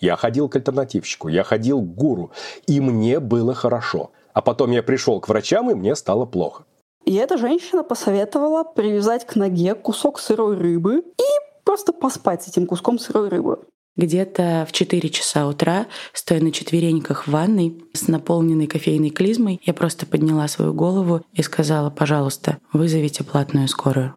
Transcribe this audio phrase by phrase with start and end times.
[0.00, 2.32] Я ходил к альтернативщику, я ходил к гуру,
[2.66, 4.10] и мне было хорошо.
[4.32, 6.64] А потом я пришел к врачам, и мне стало плохо.
[7.04, 12.66] И эта женщина посоветовала привязать к ноге кусок сырой рыбы и просто поспать с этим
[12.66, 13.60] куском сырой рыбы.
[13.96, 19.74] Где-то в 4 часа утра, стоя на четвереньках в ванной с наполненной кофейной клизмой, я
[19.74, 24.14] просто подняла свою голову и сказала, пожалуйста, вызовите платную скорую.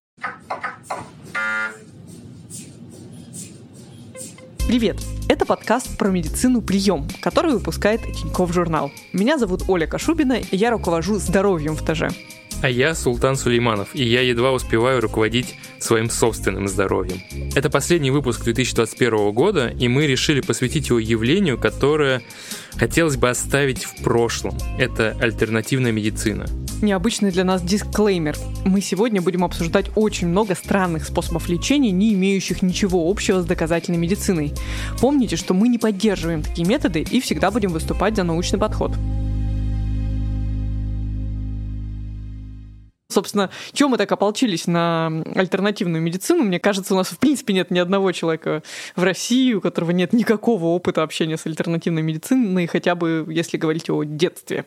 [4.73, 4.97] Привет!
[5.29, 8.91] Это подкаст про медицину «Прием», который выпускает Тинькофф журнал.
[9.13, 12.05] Меня зовут Оля Кашубина, я руковожу здоровьем в ТЖ.
[12.63, 17.21] А я Султан Сулейманов, и я едва успеваю руководить своим собственным здоровьем.
[17.55, 22.21] Это последний выпуск 2021 года, и мы решили посвятить его явлению, которое
[22.77, 24.57] хотелось бы оставить в прошлом.
[24.79, 26.45] Это альтернативная медицина.
[26.81, 28.37] Необычный для нас дисклеймер.
[28.63, 33.99] Мы сегодня будем обсуждать очень много странных способов лечения, не имеющих ничего общего с доказательной
[33.99, 34.53] медициной.
[35.01, 38.93] Помните, что мы не поддерживаем такие методы и всегда будем выступать за научный подход.
[43.13, 46.43] Собственно, чем мы так ополчились на альтернативную медицину?
[46.43, 48.63] Мне кажется, у нас в принципе нет ни одного человека
[48.95, 53.89] в России, у которого нет никакого опыта общения с альтернативной медициной, хотя бы если говорить
[53.89, 54.65] о детстве.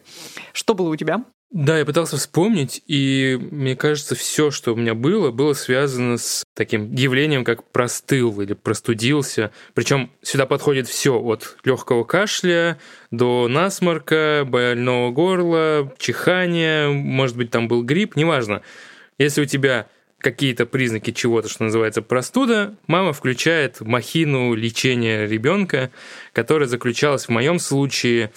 [0.53, 1.25] Что было у тебя?
[1.57, 6.45] Да, я пытался вспомнить, и мне кажется, все, что у меня было, было связано с
[6.53, 9.51] таким явлением, как простыл или простудился.
[9.73, 12.79] Причем сюда подходит все от легкого кашля
[13.11, 18.61] до насморка, больного горла, чихания, может быть, там был грипп, неважно.
[19.17, 19.87] Если у тебя
[20.19, 25.91] какие-то признаки чего-то, что называется простуда, мама включает махину лечения ребенка,
[26.34, 28.31] которая заключалась в моем случае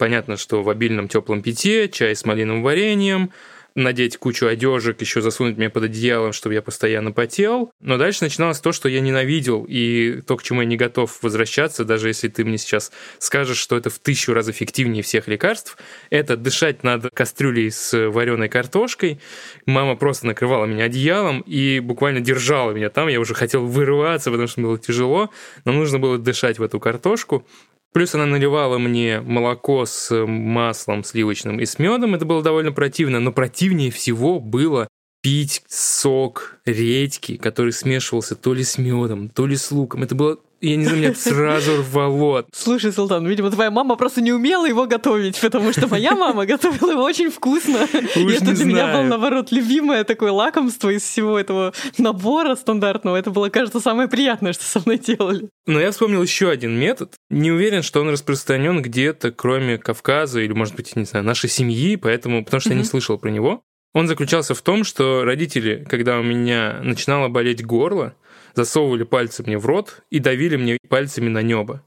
[0.00, 3.32] Понятно, что в обильном теплом питье, чай с малиновым вареньем,
[3.74, 7.70] надеть кучу одежек, еще засунуть меня под одеялом, чтобы я постоянно потел.
[7.80, 11.84] Но дальше начиналось то, что я ненавидел, и то, к чему я не готов возвращаться,
[11.84, 15.76] даже если ты мне сейчас скажешь, что это в тысячу раз эффективнее всех лекарств,
[16.08, 19.20] это дышать над кастрюлей с вареной картошкой.
[19.66, 23.08] Мама просто накрывала меня одеялом и буквально держала меня там.
[23.08, 25.28] Я уже хотел вырываться, потому что было тяжело,
[25.66, 27.46] но нужно было дышать в эту картошку.
[27.92, 32.14] Плюс она наливала мне молоко с маслом сливочным и с медом.
[32.14, 34.88] Это было довольно противно, но противнее всего было
[35.22, 40.02] пить сок редьки, который смешивался то ли с медом, то ли с луком.
[40.02, 42.44] Это было я не знаю, меня сразу рвало.
[42.52, 46.90] Слушай, Султан, видимо, твоя мама просто не умела его готовить, потому что моя мама готовила
[46.90, 47.88] его очень вкусно.
[48.14, 53.16] И это для меня было, наоборот, любимое такое лакомство из всего этого набора стандартного.
[53.16, 55.48] Это было, кажется, самое приятное, что со мной делали.
[55.66, 57.14] Но я вспомнил еще один метод.
[57.30, 61.96] Не уверен, что он распространен где-то, кроме Кавказа или, может быть, не знаю, нашей семьи,
[61.96, 63.62] поэтому, потому что я не слышал про него.
[63.92, 68.14] Он заключался в том, что родители, когда у меня начинало болеть горло,
[68.54, 71.84] засовывали пальцы мне в рот и давили мне пальцами на небо.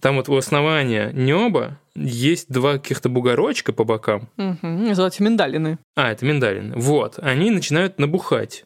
[0.00, 4.28] Там вот у основания неба есть два каких-то бугорочка по бокам.
[4.36, 5.78] Угу, называются миндалины.
[5.94, 6.74] А, это миндалины.
[6.76, 8.64] Вот, они начинают набухать.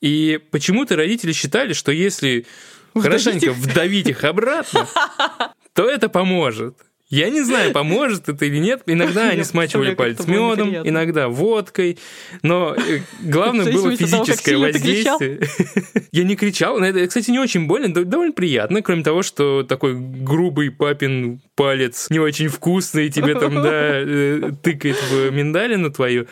[0.00, 2.46] И почему-то родители считали, что если
[2.94, 3.56] вдавить хорошенько их.
[3.56, 4.86] вдавить их обратно,
[5.74, 6.76] то это поможет.
[7.08, 8.82] Я не знаю, поможет это или нет.
[8.86, 11.98] Иногда они смачивали палец медом, иногда водкой.
[12.42, 15.40] Но э, главное было физическое воздействие.
[16.12, 16.78] Я не кричал.
[16.78, 18.82] Это, кстати, не очень больно, довольно приятно.
[18.82, 24.96] Кроме того, что такой грубый папин палец не очень вкусный, тебе там, да, э, тыкает
[25.08, 26.26] в миндалину твою.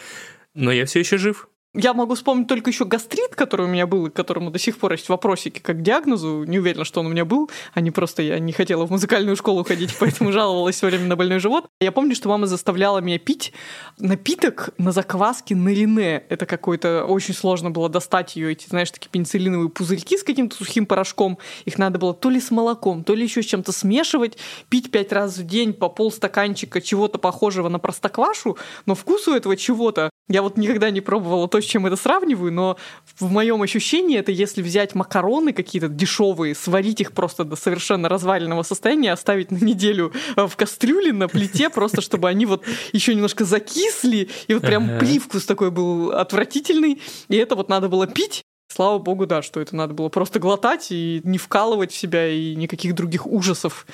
[0.55, 1.49] Но я все еще жив.
[1.77, 4.79] Я могу вспомнить только еще гастрит, который у меня был, и к которому до сих
[4.79, 6.45] пор есть вопросики как к диагнозу.
[6.45, 9.35] Не уверена, что он у меня был, а не просто я не хотела в музыкальную
[9.35, 11.67] школу ходить, поэтому жаловалась все время на больной живот.
[11.81, 13.53] Я помню, что мама заставляла меня пить
[13.99, 16.23] напиток на закваске на Рине.
[16.29, 17.07] Это какой-то...
[17.07, 21.39] Очень сложно было достать ее, эти, знаешь, такие пенициллиновые пузырьки с каким-то сухим порошком.
[21.65, 25.12] Их надо было то ли с молоком, то ли еще с чем-то смешивать, пить пять
[25.12, 30.57] раз в день по полстаканчика чего-то похожего на простоквашу, но вкусу этого чего-то я вот
[30.57, 32.77] никогда не пробовала то, с чем это сравниваю, но
[33.19, 38.62] в моем ощущении это если взять макароны какие-то дешевые, сварить их просто до совершенно разваленного
[38.62, 43.44] состояния, оставить на неделю э, в кастрюле на плите, просто чтобы они вот еще немножко
[43.44, 48.99] закисли, и вот прям привкус такой был отвратительный, и это вот надо было пить, Слава
[48.99, 52.94] богу, да, что это надо было просто глотать и не вкалывать в себя, и никаких
[52.94, 53.87] других ужасов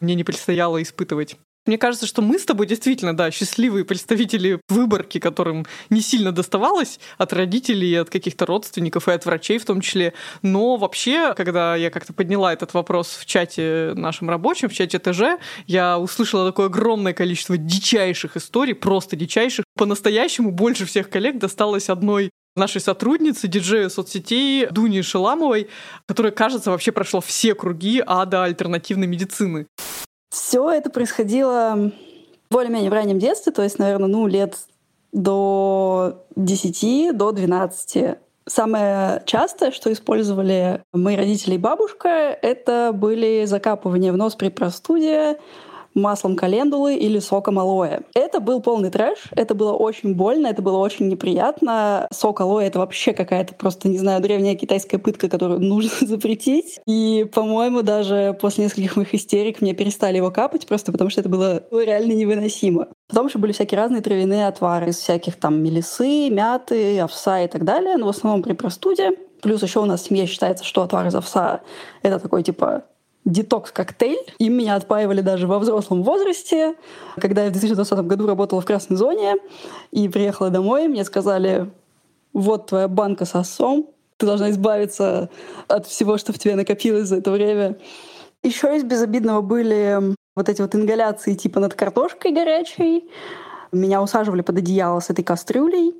[0.00, 1.36] мне не предстояло испытывать.
[1.66, 7.00] Мне кажется, что мы с тобой действительно, да, счастливые представители выборки, которым не сильно доставалось
[7.18, 10.14] от родителей, от каких-то родственников и от врачей в том числе.
[10.42, 15.40] Но вообще, когда я как-то подняла этот вопрос в чате нашем рабочем, в чате ТЖ,
[15.66, 19.64] я услышала такое огромное количество дичайших историй, просто дичайших.
[19.76, 25.68] По-настоящему больше всех коллег досталось одной нашей сотрудницы, диджея соцсетей Дуни Шеламовой,
[26.06, 29.66] которая, кажется, вообще прошла все круги ада альтернативной медицины.
[30.30, 31.92] Все это происходило
[32.50, 34.56] более-менее в раннем детстве, то есть, наверное, ну, лет
[35.12, 38.18] до 10, до 12.
[38.48, 45.38] Самое частое, что использовали мои родители и бабушка, это были закапывания в нос при простуде,
[45.96, 48.00] маслом календулы или соком алоэ.
[48.14, 52.06] Это был полный трэш, это было очень больно, это было очень неприятно.
[52.12, 56.78] Сок алоэ— это вообще какая-то просто, не знаю, древняя китайская пытка, которую нужно запретить.
[56.86, 61.28] И, по-моему, даже после нескольких моих истерик мне перестали его капать, просто потому что это
[61.28, 62.88] было реально невыносимо.
[63.08, 67.64] Потом еще были всякие разные травяные отвары из всяких там мелисы, мяты, овса и так
[67.64, 69.12] далее, но в основном при простуде.
[69.42, 71.60] Плюс еще у нас в семье считается, что отвар из овса—
[72.02, 72.84] это такой типа
[73.26, 74.24] детокс-коктейль.
[74.38, 76.76] Им меня отпаивали даже во взрослом возрасте.
[77.16, 79.34] Когда я в 2020 году работала в красной зоне
[79.90, 81.70] и приехала домой, мне сказали,
[82.32, 83.86] вот твоя банка с осом,
[84.16, 85.28] ты должна избавиться
[85.68, 87.76] от всего, что в тебе накопилось за это время.
[88.42, 93.10] Еще из безобидного были вот эти вот ингаляции типа над картошкой горячей.
[93.72, 95.94] Меня усаживали под одеяло с этой кастрюлей.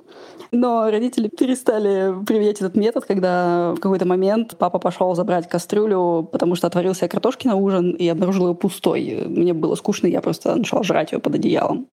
[0.51, 6.55] Но родители перестали применять этот метод, когда в какой-то момент папа пошел забрать кастрюлю, потому
[6.55, 9.25] что отварил себе картошки на ужин и обнаружил ее пустой.
[9.27, 11.87] Мне было скучно, я просто начала жрать ее под одеялом.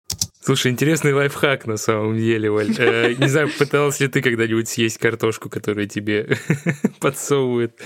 [0.45, 2.75] Слушай, интересный лайфхак на самом деле, Оль.
[2.77, 6.37] Э, не знаю, пыталась ли ты когда-нибудь съесть картошку, которую тебе
[7.01, 7.77] подсовывают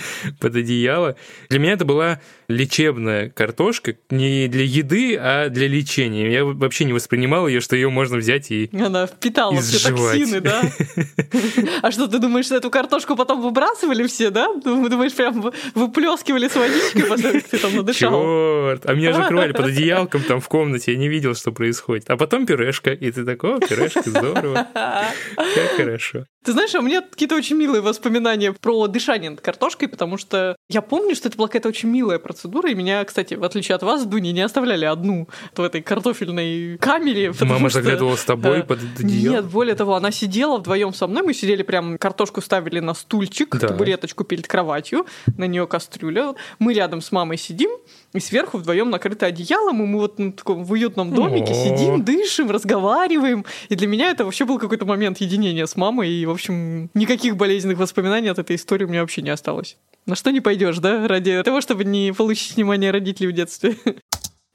[0.41, 1.17] под одеяло.
[1.51, 2.19] Для меня это была
[2.49, 6.33] лечебная картошка, не для еды, а для лечения.
[6.33, 10.63] Я вообще не воспринимал ее, что ее можно взять и Она впитала все токсины, да?
[11.83, 14.49] А что, ты думаешь, что эту картошку потом выбрасывали все, да?
[14.55, 18.13] Думаешь, прям выплескивали с водичкой, после как ты там надышал?
[18.13, 18.87] Черт!
[18.87, 22.09] А меня же крывали под одеялком там в комнате, я не видел, что происходит.
[22.09, 24.67] А потом пюрешка, и ты такой, пюрешка, здорово.
[24.75, 26.25] Как хорошо.
[26.45, 30.55] Ты знаешь, а у меня какие-то очень милые воспоминания про дышание над картошкой, потому что
[30.71, 33.83] я помню, что это была какая-то очень милая процедура, и меня, кстати, в отличие от
[33.83, 37.33] вас, Дуни, не оставляли одну в этой картофельной камере.
[37.41, 39.35] Мама что, заглядывала с тобой э, под одеяло?
[39.35, 43.57] Нет, более того, она сидела вдвоем со мной, мы сидели прям, картошку ставили на стульчик,
[43.57, 43.67] Да.
[43.69, 45.05] табуреточку перед кроватью,
[45.37, 47.71] на нее кастрюля, мы рядом с мамой сидим,
[48.13, 51.55] и сверху вдвоем накрыто одеялом, и мы вот на таком в уютном домике О.
[51.55, 53.45] сидим, дышим, разговариваем.
[53.69, 56.11] И для меня это вообще был какой-то момент единения с мамой.
[56.11, 59.77] И, в общем, никаких болезненных воспоминаний от этой истории у меня вообще не осталось.
[60.07, 63.77] На что не пойдешь, да, ради того, чтобы не получить внимание родителей в детстве.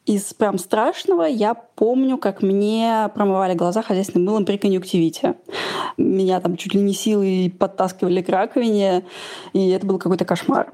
[0.05, 5.35] Из прям страшного я помню, как мне промывали глаза хозяйственным мылом при конъюнктивите.
[5.97, 9.03] Меня там чуть ли не силой подтаскивали к раковине,
[9.53, 10.73] и это был какой-то кошмар.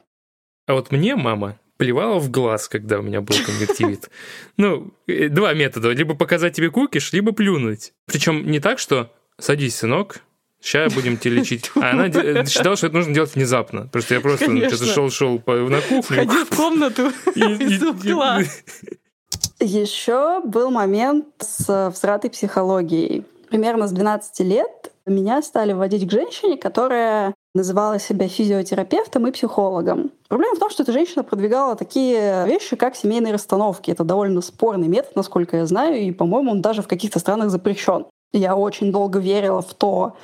[0.66, 4.10] А вот мне мама плевала в глаз, когда у меня был конъюнктивит.
[4.58, 5.92] Ну, э, два метода.
[5.92, 7.94] Либо показать тебе кукиш, либо плюнуть.
[8.06, 10.22] Причем не так, что «садись, сынок,
[10.60, 11.72] Сейчас будем тебя лечить.
[11.76, 13.84] А она де- считала, что это нужно делать внезапно.
[13.84, 14.76] Потому что я просто ну, Конечно.
[14.78, 16.02] что-то шел-шел на кухню.
[16.02, 18.42] Входи в комнату И- угла.
[19.60, 23.24] Еще был момент с всратой психологией.
[23.50, 30.12] Примерно с 12 лет меня стали вводить к женщине, которая называла себя физиотерапевтом и психологом.
[30.30, 33.92] Проблема в том, что эта женщина продвигала такие вещи, как семейные расстановки.
[33.92, 38.06] Это довольно спорный метод, насколько я знаю, и, по-моему, он даже в каких-то странах запрещен.
[38.32, 40.16] Я очень долго верила в то,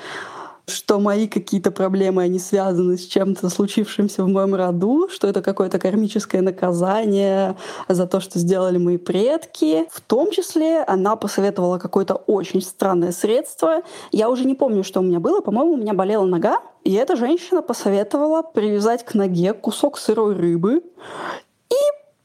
[0.67, 5.77] что мои какие-то проблемы, они связаны с чем-то случившимся в моем роду, что это какое-то
[5.79, 7.57] кармическое наказание
[7.87, 9.85] за то, что сделали мои предки.
[9.91, 13.81] В том числе она посоветовала какое-то очень странное средство.
[14.11, 15.41] Я уже не помню, что у меня было.
[15.41, 16.61] По-моему, у меня болела нога.
[16.83, 20.83] И эта женщина посоветовала привязать к ноге кусок сырой рыбы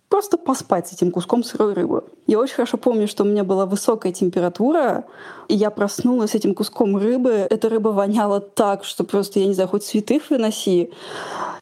[0.08, 2.04] просто поспать с этим куском сырой рыбы.
[2.26, 5.04] Я очень хорошо помню, что у меня была высокая температура,
[5.48, 7.46] и я проснулась с этим куском рыбы.
[7.48, 10.90] Эта рыба воняла так, что просто, я не знаю, хоть святых выноси.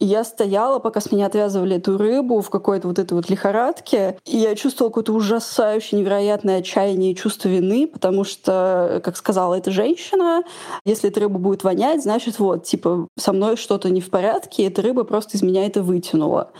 [0.00, 4.18] И я стояла, пока с меня отвязывали эту рыбу в какой-то вот этой вот лихорадке,
[4.24, 9.70] и я чувствовала какое-то ужасающее, невероятное отчаяние и чувство вины, потому что, как сказала эта
[9.70, 10.42] женщина,
[10.84, 14.66] если эта рыба будет вонять, значит, вот, типа, со мной что-то не в порядке, и
[14.66, 16.50] эта рыба просто из меня это вытянула.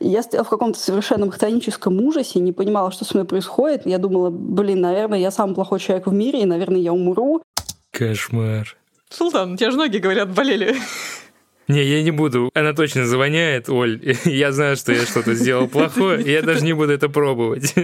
[0.00, 3.84] Я стояла в каком-то совершенном хтоническом ужасе, не понимала, что со мной происходит.
[3.84, 7.42] Я думала, блин, наверное, я самый плохой человек в мире, и, наверное, я умру.
[7.92, 8.76] Кошмар.
[9.10, 10.74] Султан, у тебя же ноги, говорят, болели.
[11.68, 12.50] Не, я не буду.
[12.54, 14.00] Она точно завоняет, Оль.
[14.24, 17.74] Я знаю, что я что-то сделал плохое, и я даже не буду это пробовать.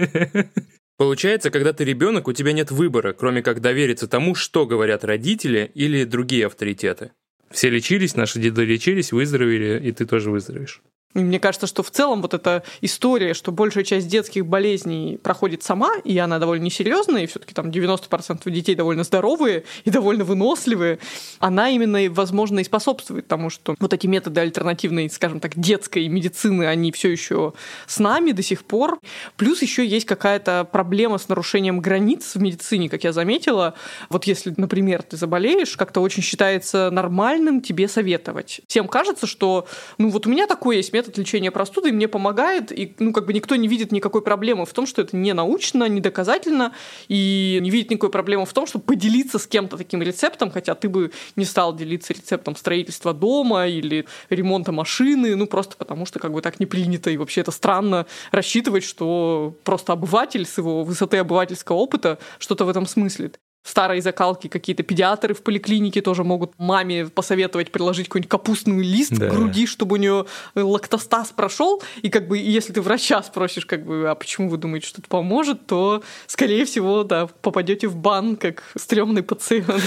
[0.97, 5.71] Получается, когда ты ребенок, у тебя нет выбора, кроме как довериться тому, что говорят родители
[5.73, 7.11] или другие авторитеты.
[7.49, 10.81] Все лечились, наши деды лечились, выздоровели, и ты тоже выздоровеешь.
[11.15, 15.63] И мне кажется, что в целом вот эта история, что большая часть детских болезней проходит
[15.63, 20.99] сама, и она довольно несерьезная, и все-таки там 90% детей довольно здоровые и довольно выносливые,
[21.39, 26.65] она именно, возможно, и способствует тому, что вот эти методы альтернативной, скажем так, детской медицины,
[26.65, 27.53] они все еще
[27.87, 28.99] с нами до сих пор.
[29.37, 33.73] Плюс еще есть какая-то проблема с нарушением границ в медицине, как я заметила.
[34.09, 38.61] Вот если, например, ты заболеешь, как-то очень считается нормальным тебе советовать.
[38.67, 42.71] Всем кажется, что ну вот у меня такой есть метод лечения простуды, и мне помогает,
[42.71, 45.87] и ну, как бы никто не видит никакой проблемы в том, что это не научно,
[45.87, 46.73] не доказательно,
[47.07, 50.89] и не видит никакой проблемы в том, чтобы поделиться с кем-то таким рецептом, хотя ты
[50.89, 56.31] бы не стал делиться рецептом строительства дома или ремонта машины, ну просто потому что как
[56.33, 61.17] бы так не принято, и вообще это странно рассчитывать, что просто обыватель с его высоты
[61.17, 67.07] обывательского опыта что-то в этом смыслит старой закалки какие-то педиатры в поликлинике тоже могут маме
[67.07, 69.27] посоветовать приложить какой-нибудь капустный лист да.
[69.27, 71.81] к груди, чтобы у нее лактостаз прошел.
[72.01, 75.09] И как бы если ты врача спросишь, как бы, а почему вы думаете, что это
[75.09, 79.67] поможет, то, скорее всего, да, попадете в бан как стрёмный пациент.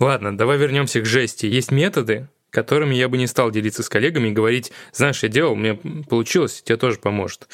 [0.00, 1.46] Ладно, давай вернемся к жести.
[1.46, 5.56] Есть методы, которыми я бы не стал делиться с коллегами и говорить, знаешь, я делал,
[5.56, 7.48] мне получилось, тебе тоже поможет.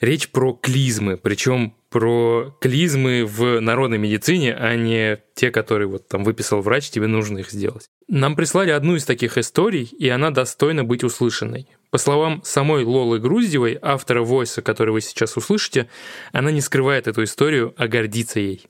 [0.00, 6.24] Речь про клизмы, причем про клизмы в народной медицине, а не те, которые вот там
[6.24, 7.86] выписал врач, тебе нужно их сделать.
[8.08, 11.68] Нам прислали одну из таких историй, и она достойна быть услышанной.
[11.90, 15.88] По словам самой Лолы Груздевой, автора войса, который вы сейчас услышите,
[16.32, 18.66] она не скрывает эту историю, а гордится ей.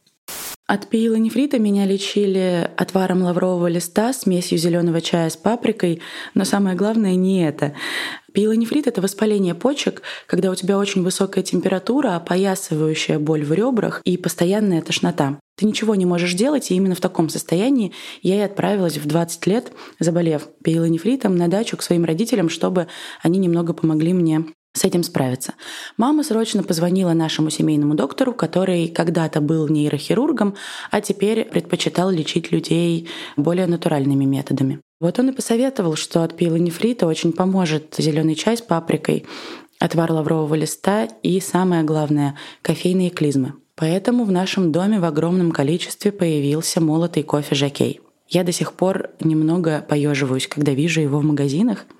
[0.73, 6.01] От пиелонефрита меня лечили отваром лаврового листа, смесью зеленого чая с паприкой,
[6.33, 7.75] но самое главное не это.
[8.33, 14.17] Пиелонефрит— это воспаление почек, когда у тебя очень высокая температура, опоясывающая боль в ребрах и
[14.17, 15.39] постоянная тошнота.
[15.59, 19.47] Ты ничего не можешь делать, и именно в таком состоянии я и отправилась в 20
[19.49, 22.87] лет, заболев пиелонефритом, на дачу к своим родителям, чтобы
[23.23, 25.55] они немного помогли мне с этим справиться.
[25.97, 30.55] Мама срочно позвонила нашему семейному доктору, который когда-то был нейрохирургом,
[30.91, 34.81] а теперь предпочитал лечить людей более натуральными методами.
[35.01, 39.27] Вот он и посоветовал, что от пилонефрита очень поможет зеленый чай с паприкой,
[39.79, 43.55] отвар лаврового листа и, самое главное, кофейные клизмы.
[43.75, 48.01] Поэтому в нашем доме в огромном количестве появился молотый кофе «Жакей».
[48.29, 51.85] Я до сих пор немного поеживаюсь, когда вижу его в магазинах—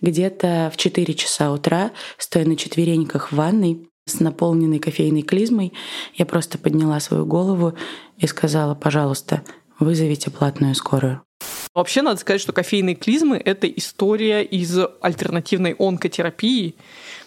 [0.00, 5.72] где-то в 4 часа утра, стоя на четвереньках в ванной, с наполненной кофейной клизмой,
[6.14, 7.74] я просто подняла свою голову
[8.18, 9.42] и сказала, пожалуйста,
[9.78, 11.22] вызовите платную скорую.
[11.74, 16.74] Вообще, надо сказать, что кофейные клизмы— это история из альтернативной онкотерапии,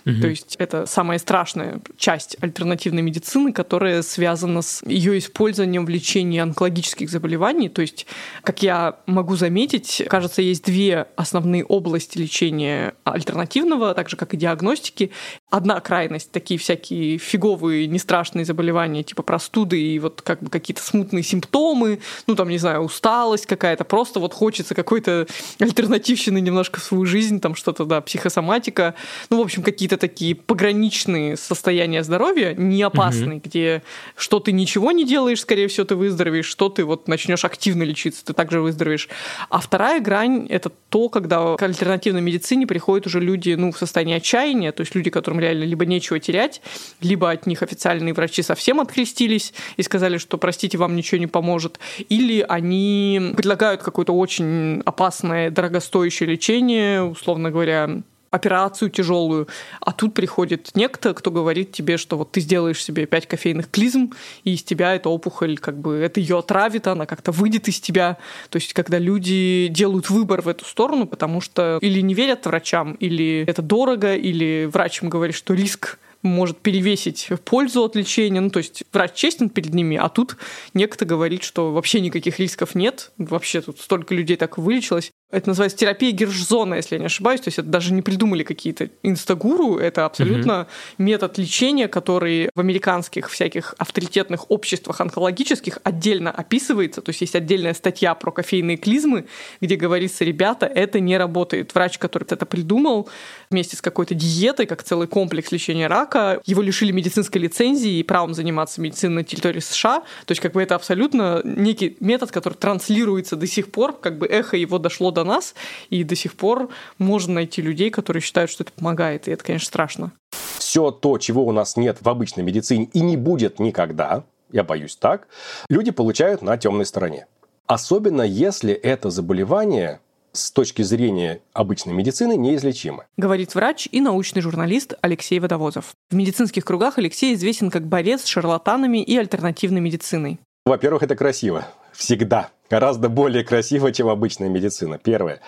[0.06, 0.22] Угу.
[0.22, 6.40] То есть это самая страшная часть альтернативной медицины, которая связана с ее использованием в лечении
[6.40, 7.70] онкологических заболеваний.
[7.70, 8.06] То есть,
[8.44, 14.38] как я могу заметить, кажется, есть две основные области лечения альтернативного, так же как и
[14.38, 15.12] диагностики.
[15.54, 20.82] Одна крайность такие всякие фиговые, не страшные заболевания, типа простуды и вот как бы какие-то
[20.82, 25.28] смутные симптомы, ну там, не знаю, усталость какая-то, просто вот хочется какой-то
[25.60, 28.96] альтернативщины немножко в свою жизнь, там что-то, да, психосоматика.
[29.30, 33.44] Ну, в общем, какие-то такие пограничные состояния здоровья, не опасные, угу.
[33.46, 33.84] где
[34.16, 38.26] что ты ничего не делаешь, скорее всего, ты выздоровеешь, что ты вот начнешь активно лечиться,
[38.26, 39.08] ты также выздоровеешь.
[39.50, 44.16] А вторая грань— это то, когда к альтернативной медицине приходят уже люди ну, в состоянии
[44.16, 46.62] отчаяния, то есть люди, которым реально либо нечего терять,
[47.02, 51.80] либо от них официальные врачи совсем открестились и сказали, что, простите, вам ничего не поможет,
[52.10, 58.02] или они предлагают какое-то очень опасное, дорогостоящее лечение, условно говоря,
[58.34, 59.48] операцию тяжелую,
[59.80, 64.14] а тут приходит некто, кто говорит тебе, что вот ты сделаешь себе пять кофейных клизм,
[64.44, 68.18] и из тебя эта опухоль, как бы, это ее отравит, она как-то выйдет из тебя.
[68.50, 72.94] То есть, когда люди делают выбор в эту сторону, потому что или не верят врачам,
[72.94, 78.40] или это дорого, или врач им говорит, что риск может перевесить пользу от лечения.
[78.40, 80.38] Ну, то есть врач честен перед ними, а тут
[80.74, 83.12] некто говорит, что вообще никаких рисков нет.
[83.18, 85.12] Вообще тут столько людей так вылечилось.
[85.34, 87.42] Это называется терапия Гершзона, если я не ошибаюсь.
[87.42, 89.78] То есть это даже не придумали какие-то инстагуру.
[89.78, 97.02] Это абсолютно mm метод лечения, который в американских всяких авторитетных обществах онкологических отдельно описывается.
[97.02, 99.26] То есть есть отдельная статья про кофейные клизмы,
[99.60, 101.74] где говорится, ребята, это не работает.
[101.74, 103.10] Врач, который это придумал
[103.50, 108.34] вместе с какой-то диетой, как целый комплекс лечения рака, его лишили медицинской лицензии и правом
[108.34, 110.02] заниматься медициной на территории США.
[110.26, 114.28] То есть как бы это абсолютно некий метод, который транслируется до сих пор, как бы
[114.28, 115.56] эхо его дошло до нас,
[115.90, 119.68] и до сих пор можно найти людей, которые считают, что это помогает, и это, конечно,
[119.68, 120.12] страшно.
[120.58, 124.96] Все то, чего у нас нет в обычной медицине и не будет никогда, я боюсь
[124.96, 125.28] так,
[125.70, 127.28] люди получают на темной стороне.
[127.68, 130.00] Особенно если это заболевание
[130.34, 133.06] с точки зрения обычной медицины неизлечимы.
[133.18, 135.94] Говорит врач и научный журналист Алексей Водовозов.
[136.10, 140.40] В медицинских кругах Алексей известен как борец с шарлатанами и альтернативной медициной.
[140.66, 141.68] Во-первых, это красиво.
[141.92, 142.50] Всегда.
[142.74, 144.98] Гораздо более красиво, чем обычная медицина.
[144.98, 145.42] Первое.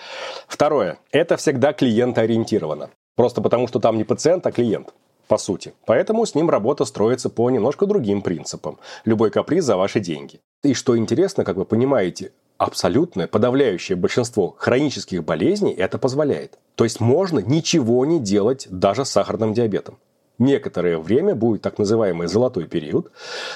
[0.46, 1.00] Второе.
[1.10, 2.90] Это всегда клиентоориентировано.
[3.16, 4.94] Просто потому, что там не пациент, а клиент
[5.26, 5.74] по сути.
[5.86, 8.78] Поэтому с ним работа строится по немножко другим принципам.
[9.04, 10.38] Любой каприз за ваши деньги.
[10.62, 16.60] И что интересно, как вы понимаете, абсолютное подавляющее большинство хронических болезней это позволяет.
[16.76, 19.98] То есть можно ничего не делать даже с сахарным диабетом
[20.38, 23.10] некоторое время будет так называемый золотой период,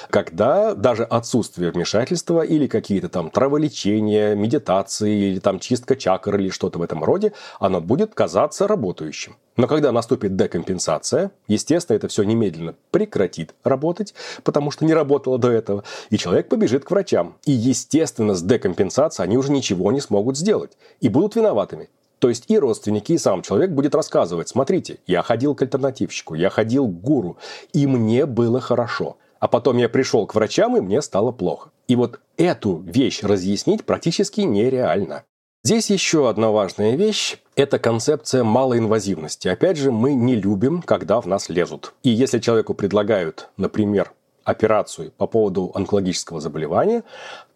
[0.09, 6.79] когда даже отсутствие вмешательства или какие-то там траволечения, медитации или там чистка чакр или что-то
[6.79, 9.35] в этом роде, оно будет казаться работающим.
[9.57, 15.51] Но когда наступит декомпенсация, естественно, это все немедленно прекратит работать, потому что не работало до
[15.51, 17.35] этого, и человек побежит к врачам.
[17.45, 20.71] И, естественно, с декомпенсацией они уже ничего не смогут сделать
[21.01, 21.89] и будут виноватыми.
[22.21, 26.51] То есть и родственники, и сам человек будет рассказывать, смотрите, я ходил к альтернативщику, я
[26.51, 27.37] ходил к гуру,
[27.73, 29.17] и мне было хорошо.
[29.39, 31.71] А потом я пришел к врачам, и мне стало плохо.
[31.87, 35.23] И вот эту вещь разъяснить практически нереально.
[35.63, 39.47] Здесь еще одна важная вещь– это концепция малоинвазивности.
[39.47, 41.95] Опять же, мы не любим, когда в нас лезут.
[42.03, 44.13] И если человеку предлагают, например,
[44.43, 47.03] операцию по поводу онкологического заболевания,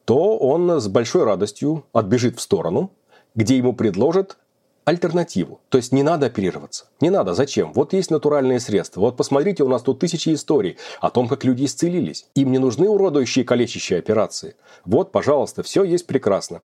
[0.06, 2.90] то он с большой радостью отбежит в сторону,
[3.36, 4.38] где ему предложат
[4.86, 5.60] альтернативу.
[5.70, 6.86] То есть не надо оперироваться.
[7.02, 7.34] Не надо.
[7.34, 7.74] Зачем?
[7.74, 9.02] Вот есть натуральные средства.
[9.02, 12.28] Вот посмотрите, у нас тут тысячи историй о том, как люди исцелились.
[12.36, 14.56] Им не нужны уродующие калечащие операции.
[14.86, 16.62] Вот, пожалуйста, все есть прекрасно.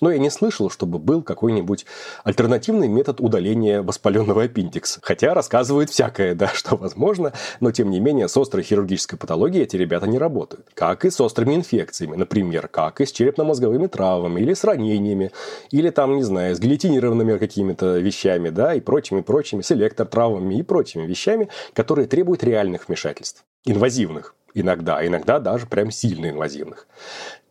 [0.00, 1.84] Но я не слышал, чтобы был какой-нибудь
[2.22, 5.00] альтернативный метод удаления воспаленного аппендикса.
[5.02, 9.76] Хотя рассказывают всякое, да, что возможно, но тем не менее с острой хирургической патологией эти
[9.76, 10.66] ребята не работают.
[10.74, 15.32] Как и с острыми инфекциями, например, как и с черепно-мозговыми травмами, или с ранениями,
[15.70, 20.62] или там, не знаю, с гильотинированными какими-то вещами, да, и прочими, прочими, с электротравмами и
[20.62, 23.44] прочими вещами, которые требуют реальных вмешательств.
[23.64, 26.86] Инвазивных иногда, иногда даже прям сильно инвазивных.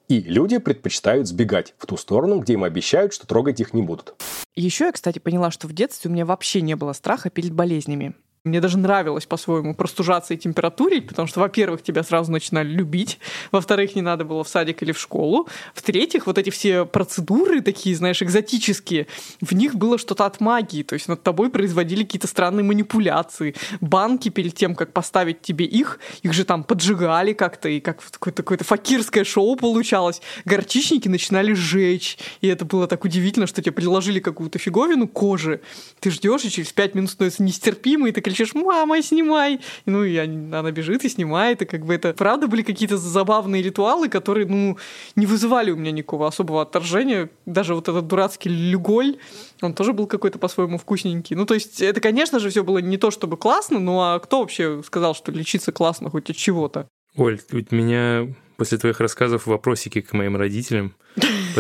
[0.08, 4.16] И люди предпочитают сбегать в ту сторону, где им обещают, что трогать их не будут.
[4.56, 8.16] Еще я, кстати, поняла, что в детстве у меня вообще не было страха перед болезнями.
[8.48, 13.20] Мне даже нравилось по-своему простужаться и температурить, потому что, во-первых, тебя сразу начинали любить,
[13.52, 17.96] во-вторых, не надо было в садик или в школу, в-третьих, вот эти все процедуры такие,
[17.96, 19.08] знаешь, экзотические,
[19.42, 23.56] в них было что-то от магии, то есть над тобой производили какие-то странные манипуляции.
[23.82, 28.44] Банки перед тем, как поставить тебе их, их же там поджигали как-то, и как какое-то,
[28.44, 30.22] какое-то факирское шоу получалось.
[30.46, 35.62] Горчичники начинали сжечь, и это было так удивительно, что тебе предложили какую-то фиговину кожи,
[36.00, 38.22] ты ждешь, и через пять минут становится нестерпимо, и ты
[38.54, 39.60] мама, снимай.
[39.86, 44.10] Ну, и она бежит и снимает, и как бы это правда были какие-то забавные ритуалы,
[44.10, 44.78] которые, ну,
[45.16, 47.30] не вызывали у меня никакого особого отторжения.
[47.46, 49.18] Даже вот этот дурацкий люголь,
[49.62, 51.36] он тоже был какой-то по-своему вкусненький.
[51.36, 54.40] Ну, то есть это, конечно же, все было не то чтобы классно, ну а кто
[54.40, 56.88] вообще сказал, что лечиться классно хоть от чего-то?
[57.16, 60.94] Оль, у меня после твоих рассказов вопросики к моим родителям.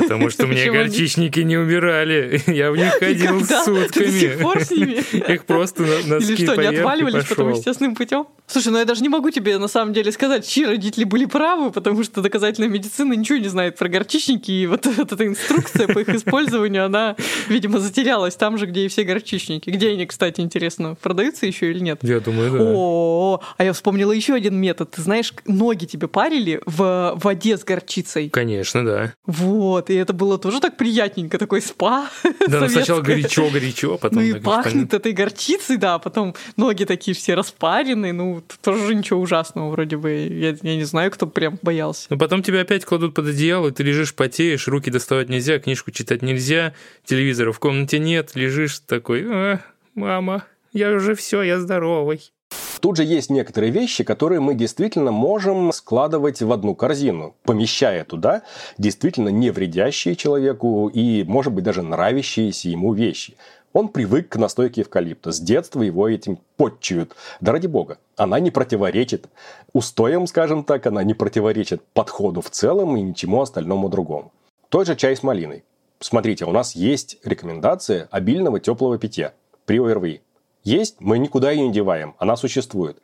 [0.01, 2.41] Потому что мне горчичники не убирали.
[2.47, 5.31] Я в них ходил сутками.
[5.33, 8.27] Их просто на Или что, не отваливались потом естественным путем?
[8.45, 11.69] Слушай, ну я даже не могу тебе на самом деле сказать, чьи родители были правы,
[11.69, 15.99] потому что доказательная медицина ничего не знает про горчичники, и вот, вот эта инструкция по
[15.99, 17.17] их использованию, она,
[17.49, 19.69] видимо, затерялась там же, где и все горчичники.
[19.69, 21.99] Где они, кстати, интересно, продаются еще или нет?
[22.03, 22.59] Я думаю, да.
[22.61, 24.91] О, а я вспомнила еще один метод.
[24.91, 28.29] Ты знаешь, ноги тебе парили в воде с горчицей?
[28.29, 29.13] Конечно, да.
[29.25, 32.09] Вот, и это было тоже так приятненько, такой спа.
[32.47, 34.19] Да, ну сначала горячо-горячо, а потом...
[34.19, 39.69] Ну и пахнет этой горчицей, да, потом ноги такие все распаренные, ну тоже ничего ужасного
[39.69, 40.11] вроде бы.
[40.11, 42.07] Я, я не знаю, кто прям боялся.
[42.09, 46.21] Но потом тебя опять кладут под одеяло, ты лежишь, потеешь, руки доставать нельзя, книжку читать
[46.21, 46.73] нельзя,
[47.05, 49.61] телевизора в комнате нет, лежишь такой, а,
[49.95, 52.31] мама, я уже все, я здоровый.
[52.79, 58.43] Тут же есть некоторые вещи, которые мы действительно можем складывать в одну корзину, помещая туда
[58.77, 63.35] действительно не вредящие человеку и, может быть, даже нравящиеся ему вещи.
[63.73, 65.31] Он привык к настойке эвкалипта.
[65.31, 67.15] С детства его этим подчуют.
[67.41, 69.27] Да ради бога, она не противоречит
[69.73, 74.31] устоям, скажем так, она не противоречит подходу в целом и ничему остальному другому.
[74.69, 75.63] Тот же чай с малиной.
[75.99, 79.33] Смотрите, у нас есть рекомендация обильного теплого питья
[79.65, 80.21] при ОРВИ.
[80.67, 83.01] Есть, мы никуда ее не деваем, она существует.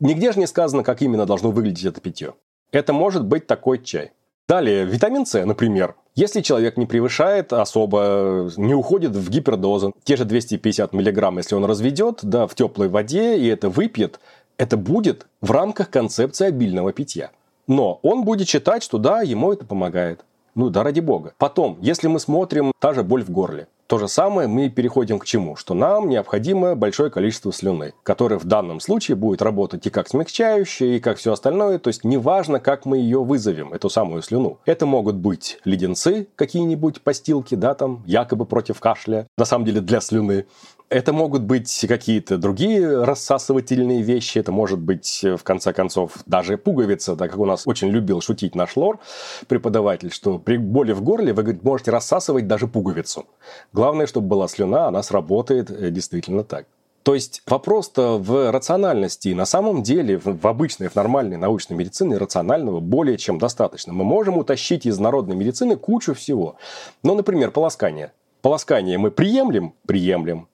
[0.00, 2.34] Нигде же не сказано, как именно должно выглядеть это питье.
[2.72, 4.12] Это может быть такой чай.
[4.46, 5.94] Далее, витамин С, например.
[6.14, 11.64] Если человек не превышает особо, не уходит в гипердозу, те же 250 миллиграмм, если он
[11.64, 14.20] разведет, да, в теплой воде и это выпьет,
[14.58, 17.30] это будет в рамках концепции обильного питья.
[17.66, 20.26] Но он будет считать, что да, ему это помогает.
[20.54, 21.32] Ну да, ради бога.
[21.38, 23.68] Потом, если мы смотрим, та же боль в горле.
[23.86, 25.56] То же самое мы переходим к чему?
[25.56, 30.96] Что нам необходимо большое количество слюны, которое в данном случае будет работать и как смягчающее,
[30.96, 31.78] и как все остальное.
[31.78, 34.58] То есть неважно, как мы ее вызовем, эту самую слюну.
[34.64, 40.00] Это могут быть леденцы, какие-нибудь постилки, да, там, якобы против кашля, на самом деле для
[40.00, 40.46] слюны.
[40.94, 44.38] Это могут быть какие-то другие рассасывательные вещи.
[44.38, 48.54] Это может быть, в конце концов, даже пуговица, так как у нас очень любил шутить
[48.54, 49.00] наш лор,
[49.48, 53.26] преподаватель, что при боли в горле вы можете рассасывать даже пуговицу.
[53.72, 56.66] Главное, чтобы была слюна, она сработает э, действительно так.
[57.02, 59.30] То есть вопрос-то в рациональности.
[59.34, 63.92] на самом деле в обычной, в нормальной научной медицине рационального более чем достаточно.
[63.92, 66.54] Мы можем утащить из народной медицины кучу всего.
[67.02, 68.12] Ну, например, полоскание.
[68.42, 69.74] Полоскание мы приемлем?
[69.86, 70.46] Приемлем.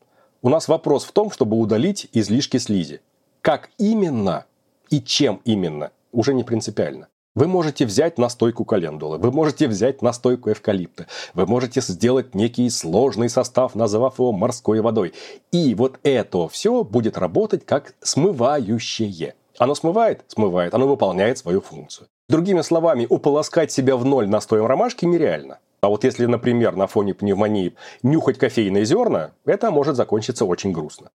[0.42, 3.03] У нас вопрос в том, чтобы удалить излишки слизи.
[3.42, 4.46] Как именно
[4.88, 7.09] и чем именно, уже не принципиально.
[7.35, 13.29] Вы можете взять настойку календулы, вы можете взять настойку эвкалипта, вы можете сделать некий сложный
[13.29, 15.12] состав, назвав его морской водой.
[15.53, 19.35] И вот это все будет работать как смывающее.
[19.59, 20.24] Оно смывает?
[20.29, 20.72] Смывает.
[20.72, 22.09] Оно выполняет свою функцию.
[22.31, 25.59] Другими словами, уполоскать себя в ноль настоем ромашки нереально.
[25.80, 31.10] А вот если, например, на фоне пневмонии нюхать кофейные зерна, это может закончиться очень грустно.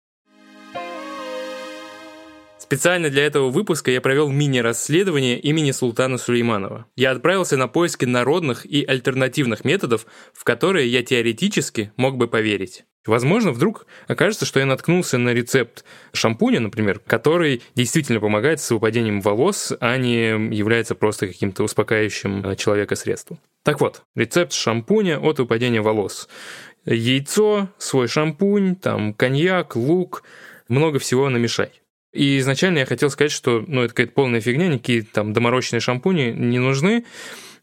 [2.57, 6.87] Специально для этого выпуска я провел мини-расследование имени Султана Сулейманова.
[6.95, 12.85] Я отправился на поиски народных и альтернативных методов, в которые я теоретически мог бы поверить.
[13.05, 19.21] Возможно, вдруг окажется, что я наткнулся на рецепт шампуня, например, который действительно помогает с выпадением
[19.21, 23.39] волос, а не является просто каким-то успокаивающим э, человека средством.
[23.63, 26.27] Так вот, рецепт шампуня от выпадения волос.
[26.85, 30.23] Яйцо, свой шампунь, там коньяк, лук,
[30.67, 31.69] много всего намешай.
[32.11, 36.31] И изначально я хотел сказать, что ну, это какая-то полная фигня, никакие там доморощенные шампуни
[36.31, 37.05] не нужны.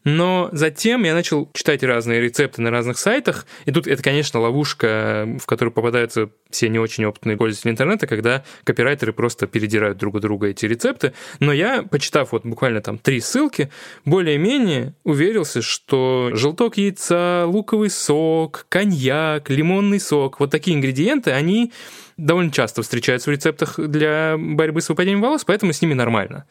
[0.03, 5.27] Но затем я начал читать разные рецепты на разных сайтах, и тут это, конечно, ловушка,
[5.39, 10.19] в которую попадаются все не очень опытные пользователи интернета, когда копирайтеры просто передирают друг у
[10.19, 11.13] друга эти рецепты.
[11.39, 13.69] Но я, почитав вот буквально там три ссылки,
[14.05, 21.71] более-менее уверился, что желток яйца, луковый сок, коньяк, лимонный сок, вот такие ингредиенты, они
[22.17, 26.45] довольно часто встречаются в рецептах для борьбы с выпадением волос, поэтому с ними нормально.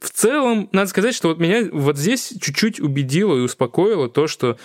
[0.00, 4.58] В целом, надо сказать, что вот меня вот здесь чуть-чуть убедило и успокоило то, что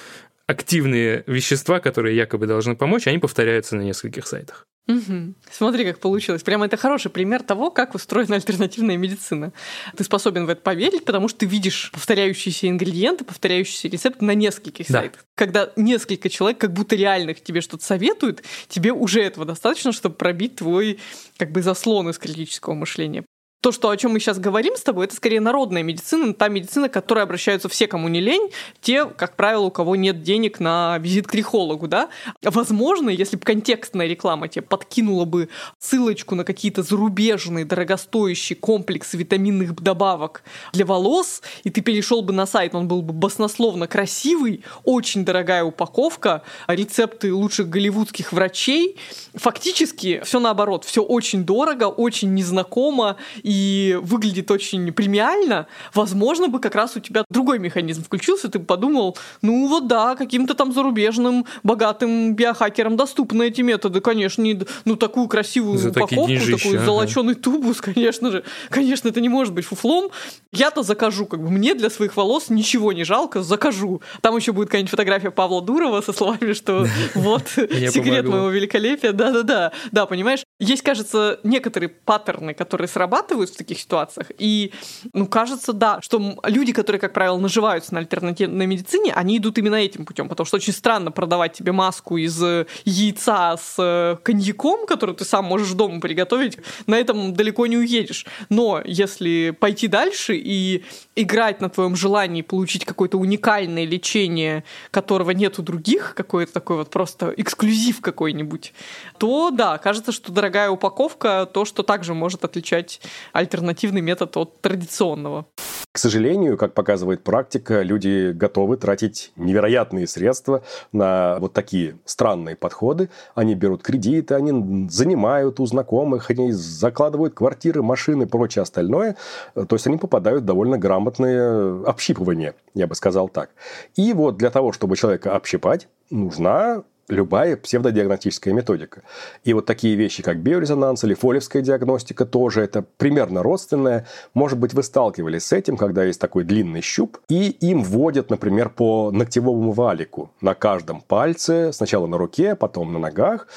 [0.45, 4.67] активные вещества, которые якобы должны помочь, они повторяются на нескольких сайтах.
[4.87, 5.35] Угу.
[5.49, 6.43] Смотри, как получилось.
[6.43, 9.53] Прямо это хороший пример того, как устроена альтернативная медицина.
[9.95, 14.87] Ты способен в это поверить, потому что ты видишь повторяющиеся ингредиенты, повторяющиеся рецепты на нескольких
[14.87, 14.99] да.
[14.99, 15.25] сайтах.
[15.35, 20.57] Когда несколько человек как будто реальных тебе что-то советуют, тебе уже этого достаточно, чтобы пробить
[20.57, 20.99] твой
[21.37, 23.23] как бы заслон из критического мышления
[23.63, 26.89] то, что, о чем мы сейчас говорим с тобой, это скорее народная медицина, та медицина,
[26.89, 30.97] к которой обращаются все, кому не лень, те, как правило, у кого нет денег на
[30.97, 32.09] визит к трихологу, да.
[32.41, 35.47] Возможно, если бы контекстная реклама тебе подкинула бы
[35.79, 42.45] ссылочку на какие-то зарубежные дорогостоящие комплексы витаминных добавок для волос, и ты перешел бы на
[42.45, 48.97] сайт, он был бы баснословно красивый, очень дорогая упаковка, рецепты лучших голливудских врачей,
[49.35, 56.75] фактически все наоборот, все очень дорого, очень незнакомо, и выглядит очень премиально, возможно бы как
[56.75, 61.45] раз у тебя другой механизм включился, ты бы подумал, ну вот да, каким-то там зарубежным
[61.63, 66.85] богатым биохакерам доступны эти методы, конечно, не, ну такую красивую За упаковку, такой ага.
[66.85, 70.09] золоченый тубус, конечно же, конечно, это не может быть фуфлом.
[70.51, 74.01] Я-то закажу, как бы мне для своих волос ничего не жалко, закажу.
[74.21, 79.71] Там еще будет какая-нибудь фотография Павла Дурова со словами, что вот секрет моего великолепия, да-да-да,
[79.91, 80.42] да, понимаешь?
[80.59, 84.31] Есть, кажется, некоторые паттерны, которые срабатывают, в таких ситуациях.
[84.37, 84.71] И,
[85.11, 89.75] ну, кажется, да, что люди, которые, как правило, наживаются на альтернативной медицине, они идут именно
[89.75, 94.85] этим путем, потому что очень странно продавать тебе маску из э, яйца с э, коньяком,
[94.85, 98.25] который ты сам можешь дома приготовить, на этом далеко не уедешь.
[98.49, 100.83] Но если пойти дальше и
[101.15, 106.91] играть на твоем желании получить какое-то уникальное лечение, которого нет у других, какой-то такой вот
[106.91, 108.73] просто эксклюзив какой-нибудь,
[109.17, 112.99] то да, кажется, что дорогая упаковка то, что также может отличать
[113.31, 115.45] альтернативный метод от традиционного.
[115.93, 123.09] К сожалению, как показывает практика, люди готовы тратить невероятные средства на вот такие странные подходы.
[123.35, 129.15] Они берут кредиты, они занимают у знакомых, они закладывают квартиры, машины и прочее остальное.
[129.53, 133.51] То есть они попадают в довольно грамотное общипывание, я бы сказал так.
[133.95, 139.03] И вот для того, чтобы человека общипать, нужна любая псевдодиагностическая методика.
[139.43, 144.07] И вот такие вещи, как биорезонанс или фолевская диагностика, тоже это примерно родственное.
[144.33, 148.69] Может быть, вы сталкивались с этим, когда есть такой длинный щуп, и им вводят, например,
[148.69, 153.47] по ногтевому валику на каждом пальце, сначала на руке, потом на ногах,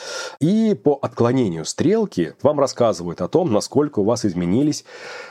[0.40, 4.85] и по отклонению стрелки вам рассказывают о том, насколько у вас изменились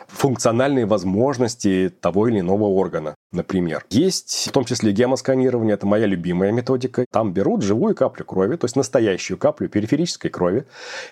[0.08, 3.86] функциональные возможности того или иного органа, например.
[3.90, 7.06] Есть в том числе гемосканирование, это моя любимая методика.
[7.12, 10.66] Там берут живую каплю крови, то есть настоящую каплю периферической крови,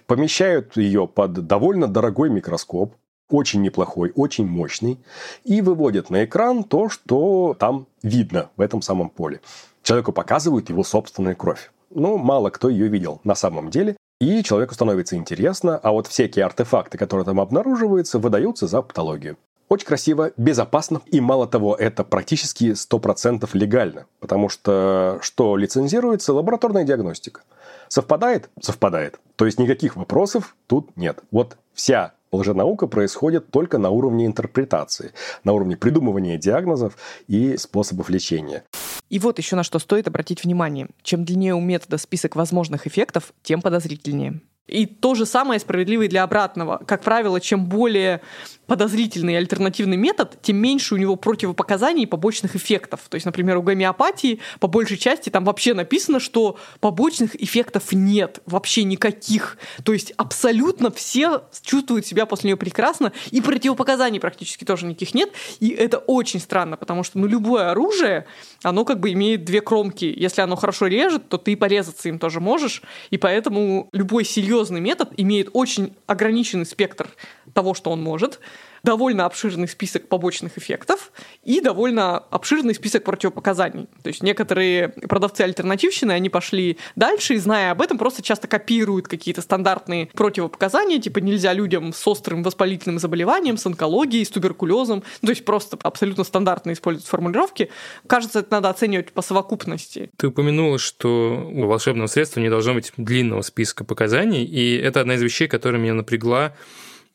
[0.07, 2.95] помещают ее под довольно дорогой микроскоп,
[3.29, 4.99] очень неплохой, очень мощный,
[5.43, 9.41] и выводят на экран то, что там видно в этом самом поле.
[9.81, 11.71] Человеку показывают его собственную кровь.
[11.89, 13.97] Ну, мало кто ее видел на самом деле.
[14.19, 19.37] И человеку становится интересно, а вот всякие артефакты, которые там обнаруживаются, выдаются за патологию.
[19.73, 26.31] Очень красиво, безопасно и, мало того, это практически 100% легально, потому что что лицензируется?
[26.31, 27.41] Лабораторная диагностика.
[27.87, 28.51] Совпадает?
[28.61, 29.19] Совпадает.
[29.35, 31.23] То есть никаких вопросов тут нет.
[31.31, 35.11] Вот вся лженаука происходит только на уровне интерпретации,
[35.43, 36.95] на уровне придумывания диагнозов
[37.27, 38.65] и способов лечения.
[39.09, 40.87] И вот еще на что стоит обратить внимание.
[41.01, 44.39] Чем длиннее у метода список возможных эффектов, тем подозрительнее.
[44.67, 46.81] И то же самое справедливо и для обратного.
[46.87, 48.21] Как правило, чем более
[48.65, 53.01] подозрительный альтернативный метод, тем меньше у него противопоказаний и побочных эффектов.
[53.09, 58.39] То есть, например, у гомеопатии по большей части там вообще написано, что побочных эффектов нет,
[58.45, 59.57] вообще никаких.
[59.83, 65.29] То есть абсолютно все чувствуют себя после нее прекрасно, и противопоказаний практически тоже никаких нет.
[65.59, 68.25] И это очень странно, потому что ну, любое оружие,
[68.63, 70.05] оно как бы имеет две кромки.
[70.05, 72.81] Если оно хорошо режет, то ты порезаться им тоже можешь.
[73.09, 74.23] И поэтому любой
[74.53, 77.09] серьезный метод имеет очень ограниченный спектр
[77.55, 78.39] того, что он может
[78.83, 81.11] довольно обширный список побочных эффектов
[81.43, 83.87] и довольно обширный список противопоказаний.
[84.01, 89.07] То есть некоторые продавцы альтернативщины, они пошли дальше и, зная об этом, просто часто копируют
[89.07, 95.03] какие-то стандартные противопоказания, типа нельзя людям с острым воспалительным заболеванием, с онкологией, с туберкулезом.
[95.21, 97.69] Ну, то есть просто абсолютно стандартно используют формулировки.
[98.07, 100.11] Кажется, это надо оценивать по совокупности.
[100.17, 105.15] Ты упомянула, что у волшебного средства не должно быть длинного списка показаний, и это одна
[105.15, 106.53] из вещей, которая меня напрягла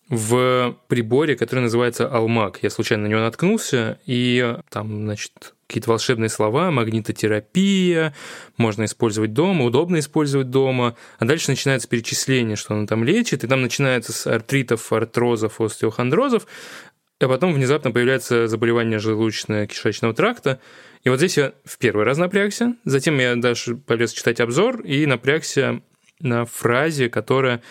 [0.09, 2.61] в приборе, который называется Алмак.
[2.63, 8.15] Я случайно на него наткнулся, и там, значит, какие-то волшебные слова, магнитотерапия,
[8.57, 10.97] можно использовать дома, удобно использовать дома.
[11.19, 16.47] А дальше начинается перечисление, что он там лечит, и там начинается с артритов, артрозов, остеохондрозов,
[17.21, 20.59] а потом внезапно появляется заболевание желудочно-кишечного тракта.
[21.05, 25.05] И вот здесь я в первый раз напрягся, затем я дальше полез читать обзор и
[25.05, 25.83] напрягся
[26.21, 27.63] на фразе, которая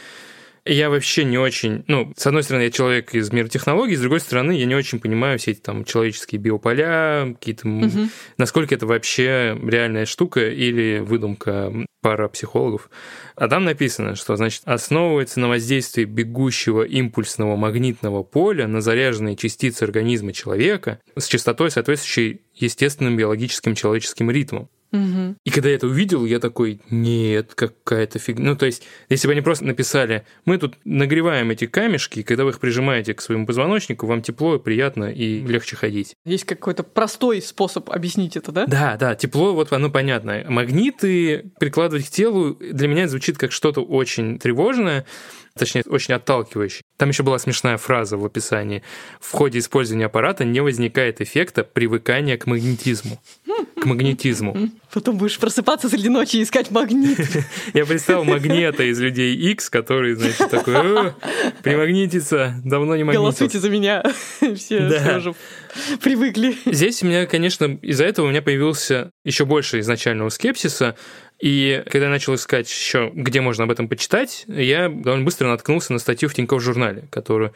[0.67, 1.83] я вообще не очень...
[1.87, 4.99] Ну, с одной стороны, я человек из мира технологий, с другой стороны, я не очень
[4.99, 7.67] понимаю все эти там человеческие биополя, какие-то...
[7.67, 8.09] Угу.
[8.37, 12.89] Насколько это вообще реальная штука или выдумка пара психологов.
[13.35, 19.83] А там написано, что, значит, основывается на воздействии бегущего импульсного магнитного поля на заряженные частицы
[19.83, 24.69] организма человека с частотой, соответствующей естественным биологическим человеческим ритмам.
[24.91, 25.35] Угу.
[25.43, 28.51] И когда я это увидел, я такой, нет, какая-то фигня.
[28.51, 32.45] Ну, то есть, если бы они просто написали, мы тут нагреваем эти камешки, и когда
[32.45, 36.15] вы их прижимаете к своему позвоночнику, вам тепло, приятно и легче ходить.
[36.25, 38.65] Есть какой-то простой способ объяснить это, да?
[38.65, 40.45] Да, да, тепло, вот оно понятно.
[40.47, 45.05] Магниты прикладывать к телу, для меня звучит как что-то очень тревожное,
[45.57, 46.81] точнее, очень отталкивающий.
[46.97, 48.83] Там еще была смешная фраза в описании.
[49.19, 53.21] В ходе использования аппарата не возникает эффекта привыкания к магнетизму.
[53.79, 54.69] К магнетизму.
[54.93, 57.19] Потом будешь просыпаться среди ночи и искать магнит.
[57.73, 61.13] Я представил магнета из людей X, который, значит, такой,
[61.61, 63.39] примагнитится, давно не магнитился.
[63.39, 64.03] Голосуйте за меня.
[64.55, 65.35] Все уже
[66.01, 66.55] привыкли.
[66.65, 70.95] Здесь у меня, конечно, из-за этого у меня появился еще больше изначального скепсиса,
[71.39, 75.93] и когда я начал искать еще, где можно об этом почитать, я довольно быстро наткнулся
[75.93, 77.53] на статью в Тинькофф журнале, которую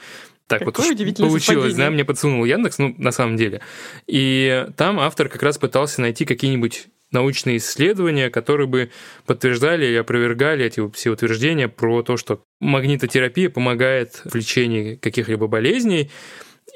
[0.47, 1.77] так Какое вот получилось, совпадение.
[1.77, 3.61] да, мне подсунул Яндекс, ну, на самом деле.
[4.05, 8.91] И там автор как раз пытался найти какие-нибудь научные исследования, которые бы
[9.25, 16.09] подтверждали или опровергали эти все утверждения про то, что магнитотерапия помогает в лечении каких-либо болезней.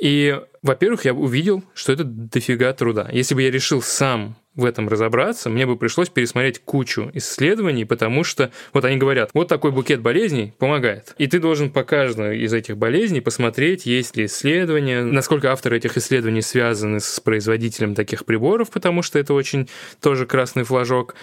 [0.02, 3.10] И, во-первых, я увидел, что это дофига труда.
[3.12, 8.24] Если бы я решил сам в этом разобраться, мне бы пришлось пересмотреть кучу исследований, потому
[8.24, 11.14] что вот они говорят, вот такой букет болезней помогает.
[11.18, 15.98] И ты должен по каждой из этих болезней посмотреть, есть ли исследования, насколько авторы этих
[15.98, 19.68] исследований связаны с производителем таких приборов, потому что это очень
[20.02, 21.16] тоже красный флажок.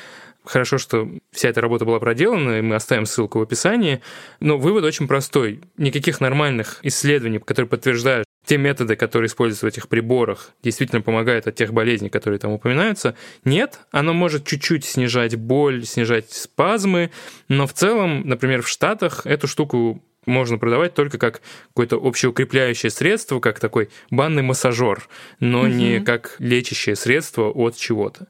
[0.44, 4.02] Хорошо, что вся эта работа была проделана, и мы оставим ссылку в описании.
[4.40, 5.60] Но вывод очень простой.
[5.76, 11.54] Никаких нормальных исследований, которые подтверждают, те методы, которые используются в этих приборах, действительно помогают от
[11.54, 13.14] тех болезней, которые там упоминаются.
[13.44, 17.10] Нет, оно может чуть-чуть снижать боль, снижать спазмы,
[17.48, 23.40] но в целом, например, в Штатах эту штуку можно продавать только как какое-то общеукрепляющее средство,
[23.40, 25.08] как такой банный массажер,
[25.40, 25.68] но угу.
[25.68, 28.28] не как лечащее средство от чего-то.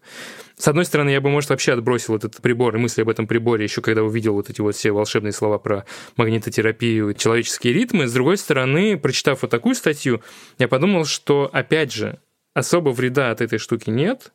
[0.57, 3.65] С одной стороны, я бы, может, вообще отбросил этот прибор и мысли об этом приборе
[3.65, 5.85] еще когда увидел вот эти вот все волшебные слова про
[6.17, 8.07] магнитотерапию, человеческие ритмы.
[8.07, 10.23] С другой стороны, прочитав вот такую статью,
[10.59, 12.21] я подумал, что, опять же,
[12.55, 14.33] особо вреда от этой штуки нет,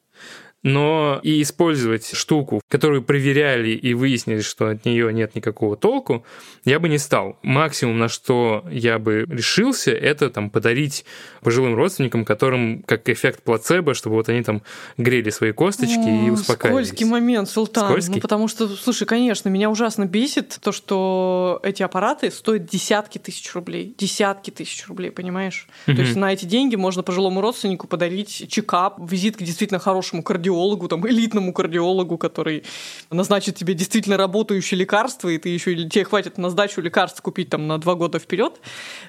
[0.63, 6.25] но и использовать штуку, которую проверяли и выяснили, что от нее нет никакого толку,
[6.65, 7.37] я бы не стал.
[7.43, 11.05] Максимум, на что я бы решился, это там подарить
[11.41, 14.61] пожилым родственникам, которым как эффект плацебо, чтобы вот они там
[14.97, 16.87] грели свои косточки О, и успокаивались.
[16.87, 17.85] Скользкий момент, Султан.
[17.85, 18.15] Ну, Скользкий?
[18.15, 23.53] Ну, потому что, слушай, конечно, меня ужасно бесит то, что эти аппараты стоят десятки тысяч
[23.53, 23.95] рублей.
[23.97, 25.67] Десятки тысяч рублей, понимаешь?
[25.85, 25.95] Mm-hmm.
[25.95, 30.46] То есть на эти деньги можно пожилому родственнику подарить чекап, визит к действительно хорошему кардиологу,
[30.47, 32.63] кардиологу, там, элитному кардиологу, который
[33.11, 37.67] назначит тебе действительно работающее лекарство, и ты еще тебе хватит на сдачу лекарств купить там
[37.67, 38.59] на два года вперед.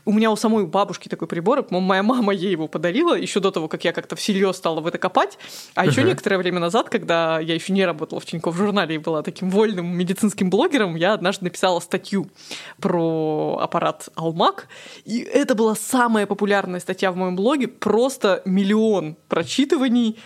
[0.04, 3.68] У меня у самой бабушки такой прибор, моя мама ей его подарила еще до того,
[3.68, 5.38] как я как-то всерьез стала в это копать.
[5.74, 6.08] А еще uh-huh.
[6.08, 9.86] некоторое время назад, когда я еще не работала в Тинькофф журнале и была таким вольным
[9.86, 12.28] медицинским блогером, я однажды написала статью
[12.80, 14.68] про аппарат Алмак,
[15.04, 20.18] и это была самая популярная статья в моем блоге, просто миллион прочитываний,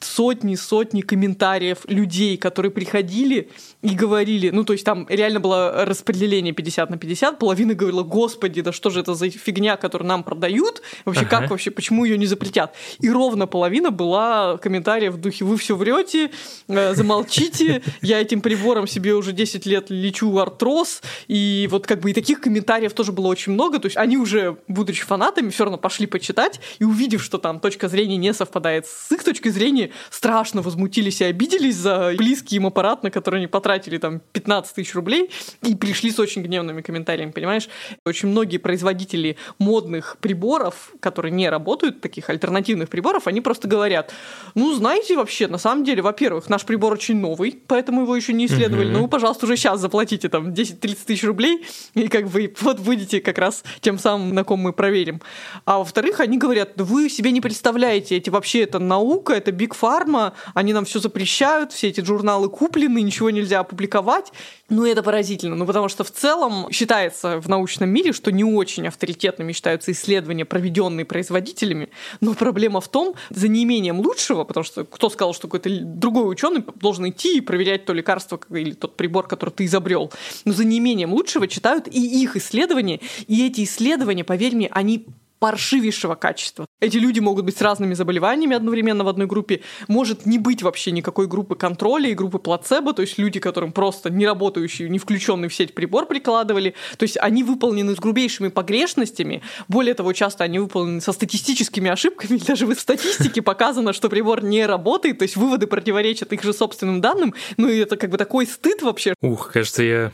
[0.00, 3.50] сотни-сотни комментариев людей, которые приходили
[3.82, 8.60] и говорили, ну, то есть там реально было распределение 50 на 50, половина говорила, господи,
[8.60, 11.40] да что же это за фигня, которую нам продают, вообще ага.
[11.40, 12.74] как вообще, почему ее не запретят?
[13.00, 16.30] И ровно половина была комментариев в духе, вы все врете,
[16.68, 22.10] э, замолчите, я этим прибором себе уже 10 лет лечу артроз, и вот как бы
[22.10, 25.78] и таких комментариев тоже было очень много, то есть они уже, будучи фанатами, все равно
[25.78, 30.62] пошли почитать, и увидев, что там точка зрения не совпадает с их точкой зрения, страшно
[30.62, 35.30] возмутились и обиделись за близкий им аппарат, на который они потратили там 15 тысяч рублей,
[35.62, 37.68] и пришли с очень гневными комментариями, понимаешь?
[38.04, 44.12] Очень многие производители модных приборов, которые не работают, таких альтернативных приборов, они просто говорят,
[44.54, 48.46] ну, знаете, вообще, на самом деле, во-первых, наш прибор очень новый, поэтому его еще не
[48.46, 53.20] исследовали, ну, пожалуйста, уже сейчас заплатите там 10-30 тысяч рублей, и как бы вот будете
[53.20, 55.20] как раз тем самым, на ком мы проверим.
[55.64, 60.32] А во-вторых, они говорят, вы себе не представляете, эти вообще это наука, это big фарма,
[60.54, 64.32] они нам все запрещают, все эти журналы куплены, ничего нельзя опубликовать.
[64.68, 65.54] Ну, это поразительно.
[65.54, 70.44] Ну, потому что в целом считается в научном мире, что не очень авторитетными считаются исследования,
[70.44, 71.88] проведенные производителями.
[72.20, 76.64] Но проблема в том, за неимением лучшего, потому что кто сказал, что какой-то другой ученый
[76.76, 80.10] должен идти и проверять то лекарство или тот прибор, который ты изобрел.
[80.44, 85.06] Но за неимением лучшего читают и их исследования, и эти исследования, поверь мне, они
[85.38, 86.66] паршивейшего качества.
[86.80, 89.62] Эти люди могут быть с разными заболеваниями одновременно в одной группе.
[89.88, 94.10] Может не быть вообще никакой группы контроля и группы плацебо, то есть люди, которым просто
[94.10, 96.74] не работающий, не включенный в сеть прибор прикладывали.
[96.96, 99.42] То есть они выполнены с грубейшими погрешностями.
[99.68, 102.38] Более того, часто они выполнены со статистическими ошибками.
[102.46, 107.00] Даже в статистике показано, что прибор не работает, то есть выводы противоречат их же собственным
[107.00, 107.34] данным.
[107.56, 109.14] Ну и это как бы такой стыд вообще.
[109.22, 110.12] Ух, кажется, я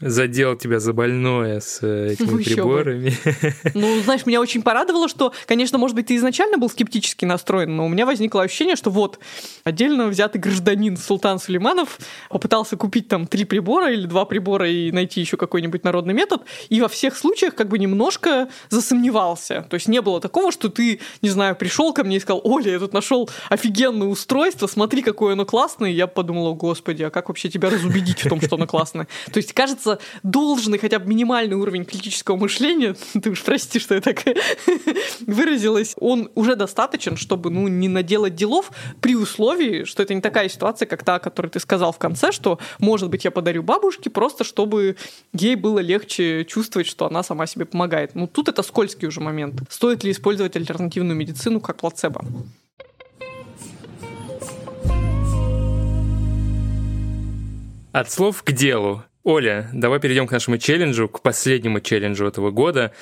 [0.00, 3.14] задел тебя за больное с э, этими ну, приборами.
[3.74, 7.86] Ну, знаешь, меня очень порадовало, что, конечно, может быть, ты изначально был скептически настроен, но
[7.86, 9.18] у меня возникло ощущение, что вот
[9.64, 15.20] отдельно взятый гражданин Султан Сулейманов попытался купить там три прибора или два прибора и найти
[15.20, 19.66] еще какой-нибудь народный метод, и во всех случаях как бы немножко засомневался.
[19.68, 22.72] То есть не было такого, что ты, не знаю, пришел ко мне и сказал, Оля,
[22.72, 25.90] я тут нашел офигенное устройство, смотри, какое оно классное.
[25.90, 29.06] И я подумала, господи, а как вообще тебя разубедить в том, что оно классное?
[29.32, 33.94] То есть, кажется, кажется, должный хотя бы минимальный уровень критического мышления, ты уж прости, что
[33.94, 34.24] я так
[35.26, 40.48] выразилась, он уже достаточен, чтобы ну, не наделать делов при условии, что это не такая
[40.48, 44.10] ситуация, как та, о которой ты сказал в конце, что, может быть, я подарю бабушке
[44.10, 44.96] просто, чтобы
[45.32, 48.14] ей было легче чувствовать, что она сама себе помогает.
[48.14, 49.62] Ну, тут это скользкий уже момент.
[49.68, 52.24] Стоит ли использовать альтернативную медицину как плацебо?
[57.92, 59.02] От слов к делу.
[59.22, 62.92] Оля, давай перейдем к нашему челленджу, к последнему челленджу этого года.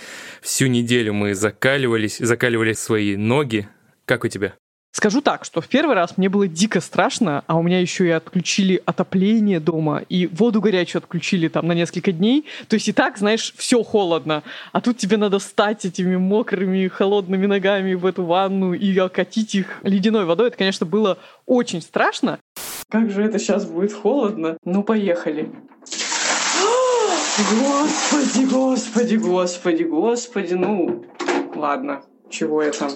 [0.42, 3.68] Всю неделю мы закаливались, закаливали свои ноги.
[4.04, 4.54] Как у тебя?
[4.90, 8.10] Скажу так, что в первый раз мне было дико страшно, а у меня еще и
[8.10, 12.46] отключили отопление дома, и воду горячую отключили там на несколько дней.
[12.66, 14.42] То есть и так, знаешь, все холодно.
[14.72, 19.78] А тут тебе надо встать этими мокрыми, холодными ногами в эту ванну и окатить их
[19.84, 20.48] ледяной водой.
[20.48, 22.40] Это, конечно, было очень страшно.
[22.90, 24.56] Как же это сейчас будет холодно?
[24.64, 25.52] Ну, поехали.
[27.38, 31.04] Господи, господи, господи, господи, ну,
[31.54, 32.02] ладно.
[32.30, 32.90] чего я там.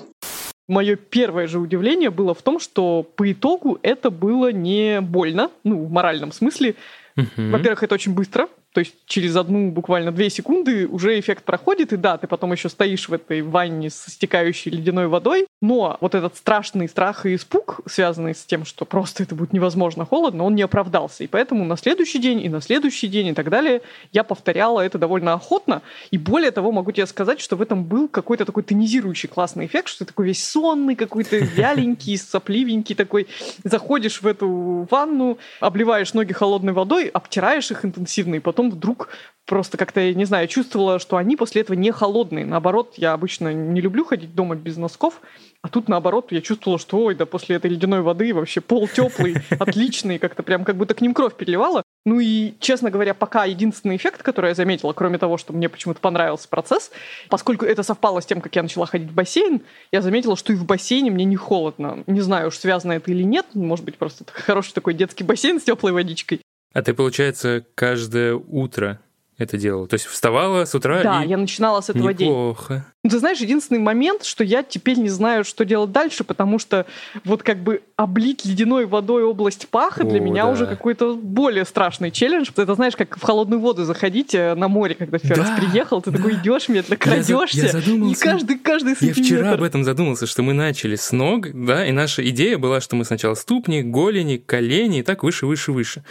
[0.68, 5.84] Мое первое же удивление было в том, что по итогу это было не больно, ну,
[5.84, 6.74] в моральном смысле.
[7.16, 7.52] Мгм.
[7.52, 8.48] Во-первых, это очень быстро.
[8.72, 12.68] То есть через одну, буквально две секунды уже эффект проходит, и да, ты потом еще
[12.68, 17.80] стоишь в этой ванне с стекающей ледяной водой, но вот этот страшный страх и испуг,
[17.86, 21.22] связанный с тем, что просто это будет невозможно холодно, он не оправдался.
[21.22, 24.98] И поэтому на следующий день, и на следующий день, и так далее, я повторяла это
[24.98, 25.80] довольно охотно.
[26.10, 29.88] И более того, могу тебе сказать, что в этом был какой-то такой тонизирующий классный эффект,
[29.88, 33.28] что ты такой весь сонный, какой-то вяленький, сопливенький такой.
[33.62, 39.10] Заходишь в эту ванну, обливаешь ноги холодной водой, обтираешь их интенсивно, и потом вдруг
[39.46, 42.46] просто как-то, не знаю, чувствовала, что они после этого не холодные.
[42.46, 45.20] Наоборот, я обычно не люблю ходить дома без носков,
[45.62, 49.36] а тут наоборот, я чувствовала, что ой, да после этой ледяной воды вообще пол теплый,
[49.60, 51.84] отличный, как-то прям как будто к ним кровь переливала.
[52.04, 56.00] Ну и, честно говоря, пока единственный эффект, который я заметила, кроме того, что мне почему-то
[56.00, 56.90] понравился процесс,
[57.28, 60.56] поскольку это совпало с тем, как я начала ходить в бассейн, я заметила, что и
[60.56, 62.02] в бассейне мне не холодно.
[62.08, 65.62] Не знаю, уж связано это или нет, может быть, просто хороший такой детский бассейн с
[65.62, 66.40] теплой водичкой.
[66.72, 68.98] А ты, получается, каждое утро
[69.38, 69.86] это делала?
[69.86, 71.28] То есть вставала с утра Да, и...
[71.28, 72.08] я начинала с этого.
[72.08, 72.86] Неплохо.
[73.04, 76.86] Ну, Ты знаешь, единственный момент, что я теперь не знаю, что делать дальше, потому что
[77.24, 80.50] вот как бы облить ледяной водой область паха для О, меня да.
[80.52, 82.50] уже какой-то более страшный челлендж.
[82.56, 85.56] Это знаешь, как в холодную воду заходить э, на море, когда в первый раз Да,
[85.56, 86.18] приехал, ты да.
[86.18, 88.22] такой идешь медленно, Я за- я крадешься, и задумался.
[88.22, 89.22] каждый, каждый Я сантиметр.
[89.24, 92.94] вчера об этом задумался, что мы начали с ног, да, и наша идея была, что
[92.94, 96.04] мы сначала ступни, голени, колени, и так выше, выше, выше.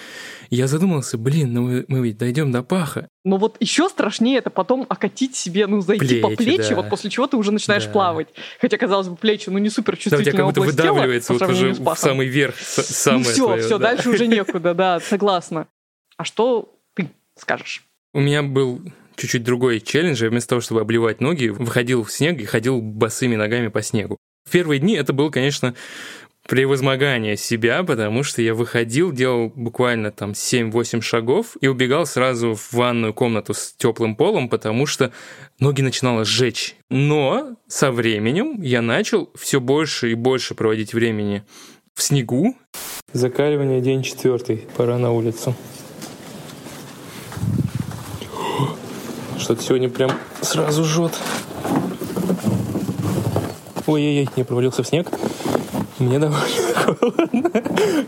[0.50, 3.08] Я задумался, блин, ну мы, мы ведь дойдем до паха.
[3.24, 6.76] Но вот еще страшнее это потом окатить себе, ну, зайти по Плечи, плечи, да.
[6.78, 7.92] вот после чего ты уже начинаешь Да.
[7.92, 8.28] плавать.
[8.60, 11.12] Хотя, казалось бы, плечи, ну, не супер Да, чувствительная как будто область тела по вот
[11.12, 13.92] уже сравнению в самый верх, с- самое ну все, твое, все, да.
[13.94, 15.68] дальше уже некуда, да, согласна.
[16.18, 17.84] А что ты скажешь?
[18.14, 18.82] У меня был
[19.18, 20.24] чуть-чуть другой челлендж.
[20.24, 24.18] Я вместо того, чтобы обливать ноги, выходил в снег и ходил босыми ногами по снегу.
[24.48, 25.76] В первые дни это было, конечно,
[26.52, 32.74] превозмогание себя, потому что я выходил, делал буквально там 7-8 шагов и убегал сразу в
[32.74, 35.14] ванную комнату с теплым полом, потому что
[35.60, 36.76] ноги начинало сжечь.
[36.90, 41.46] Но со временем я начал все больше и больше проводить времени
[41.96, 42.58] в снегу.
[43.14, 45.56] Закаливание день четвертый, пора на улицу.
[49.40, 51.14] Что-то сегодня прям сразу жжет.
[53.88, 55.08] Ой-ой-ой, не провалился в снег.
[56.02, 57.52] Мне довольно холодно.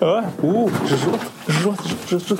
[0.02, 1.80] А, у, жжет, жжет,
[2.10, 2.40] жжет, жжет.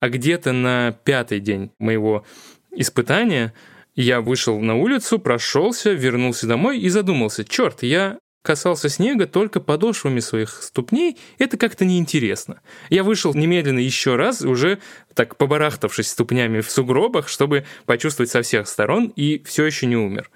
[0.00, 2.24] А где-то на пятый день моего
[2.72, 3.54] испытания
[3.94, 10.20] я вышел на улицу, прошелся, вернулся домой и задумался, черт, я касался снега только подошвами
[10.20, 12.60] своих ступней, это как-то неинтересно.
[12.88, 14.78] Я вышел немедленно еще раз, уже
[15.14, 20.30] так побарахтавшись ступнями в сугробах, чтобы почувствовать со всех сторон, и все еще не умер.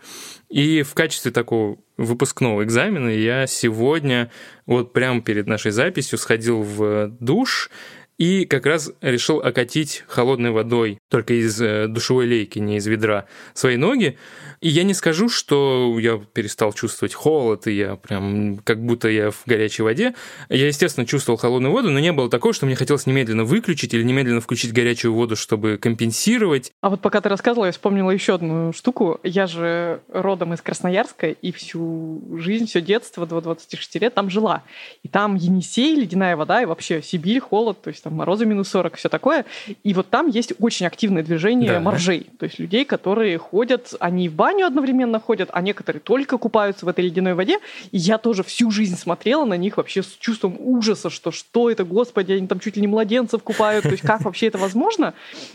[0.51, 4.31] И в качестве такого выпускного экзамена я сегодня,
[4.67, 7.71] вот прямо перед нашей записью, сходил в душ
[8.19, 13.27] и как раз решил окатить холодной водой, только из э, душевой лейки, не из ведра,
[13.55, 14.19] свои ноги.
[14.61, 19.31] И я не скажу, что я перестал чувствовать холод, и я прям как будто я
[19.31, 20.15] в горячей воде.
[20.49, 24.03] Я, естественно, чувствовал холодную воду, но не было такого, что мне хотелось немедленно выключить или
[24.03, 26.73] немедленно включить горячую воду, чтобы компенсировать.
[26.81, 29.21] А вот пока ты рассказывала, я вспомнила еще одну штуку.
[29.23, 34.63] Я же родом из Красноярска и всю жизнь, все детство до 26 лет там жила.
[35.03, 38.97] И там Енисей, ледяная вода, и вообще Сибирь, холод, то есть там морозы минус 40,
[38.97, 39.45] все такое.
[39.83, 41.81] И вот там есть очень активное движение Да.
[41.81, 42.27] моржей.
[42.39, 46.89] То есть людей, которые ходят, они в баню одновременно ходят, а некоторые только купаются в
[46.89, 47.59] этой ледяной воде.
[47.91, 51.85] И я тоже всю жизнь смотрела на них вообще с чувством ужаса, что что это,
[51.85, 55.15] господи, они там чуть ли не младенцев купают, то есть как вообще это возможно?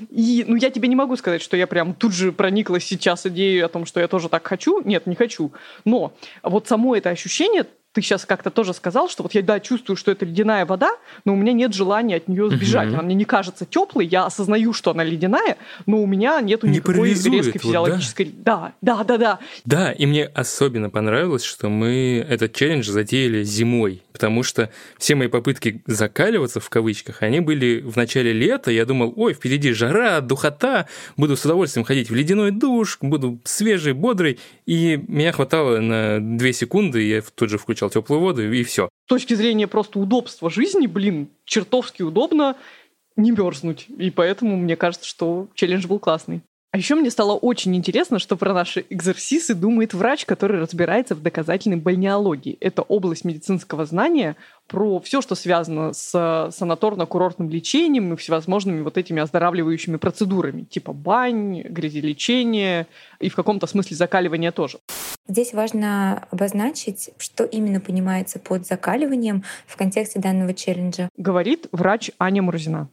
[0.09, 3.59] И, ну, я тебе не могу сказать, что я прям тут же прониклась сейчас идеей
[3.61, 4.81] о том, что я тоже так хочу.
[4.83, 5.51] Нет, не хочу.
[5.85, 9.97] Но вот само это ощущение, ты сейчас как-то тоже сказал, что вот я, да, чувствую,
[9.97, 10.91] что это ледяная вода,
[11.25, 12.87] но у меня нет желания от нее сбежать.
[12.87, 12.95] Мгм.
[12.95, 16.77] Она мне не кажется теплой, я осознаю, что она ледяная, но у меня нету Не
[16.77, 17.59] никакой резкой вот, да?
[17.59, 18.31] физиологической...
[18.37, 19.39] Да, да, да, да.
[19.65, 25.27] Да, и мне особенно понравилось, что мы этот челлендж затеяли зимой, потому что все мои
[25.27, 28.69] попытки закаливаться в кавычках, они были в начале лета.
[28.69, 30.87] Я думал, ой, впереди жара, духота,
[31.17, 34.39] буду с удовольствием ходить в ледяной душ, буду свежий, бодрый.
[34.67, 38.89] И меня хватало на две секунды, я тут же включал теплую воду, и все.
[39.05, 42.55] С точки зрения просто удобства жизни, блин, чертовски удобно
[43.15, 43.85] не мерзнуть.
[43.97, 46.41] И поэтому мне кажется, что челлендж был классный.
[46.71, 51.21] А еще мне стало очень интересно, что про наши экзерсисы думает врач, который разбирается в
[51.23, 52.57] доказательной бальнеологии.
[52.59, 54.35] Это область медицинского знания
[54.67, 61.61] про все, что связано с санаторно-курортным лечением и всевозможными вот этими оздоравливающими процедурами, типа бань,
[61.63, 62.85] грязелечение
[63.19, 64.77] и в каком-то смысле закаливание тоже.
[65.29, 71.07] Здесь важно обозначить, что именно понимается под закаливанием в контексте данного челленджа.
[71.17, 72.89] Говорит врач Аня Мурзина.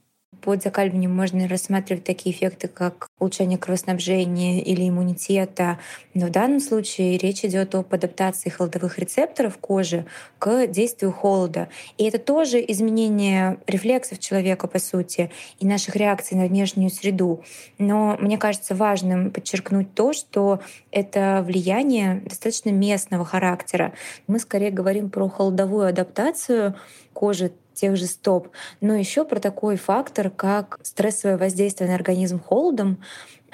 [0.47, 5.81] Под закаливанием можно рассматривать такие эффекты, как улучшение кровоснабжения или иммунитета.
[6.15, 10.07] Но в данном случае речь идет об адаптации холодовых рецепторов кожи
[10.39, 11.69] к действию холода.
[11.99, 17.43] И это тоже изменение рефлексов человека, по сути, и наших реакций на внешнюю среду.
[17.79, 20.61] Но мне кажется важным подчеркнуть то, что
[20.93, 23.95] это влияние достаточно местного характера.
[24.29, 26.77] Мы скорее говорим про холодовую адаптацию
[27.17, 28.49] кожи тех же стоп,
[28.81, 33.03] но еще про такой фактор, как стрессовое воздействие на организм холодом,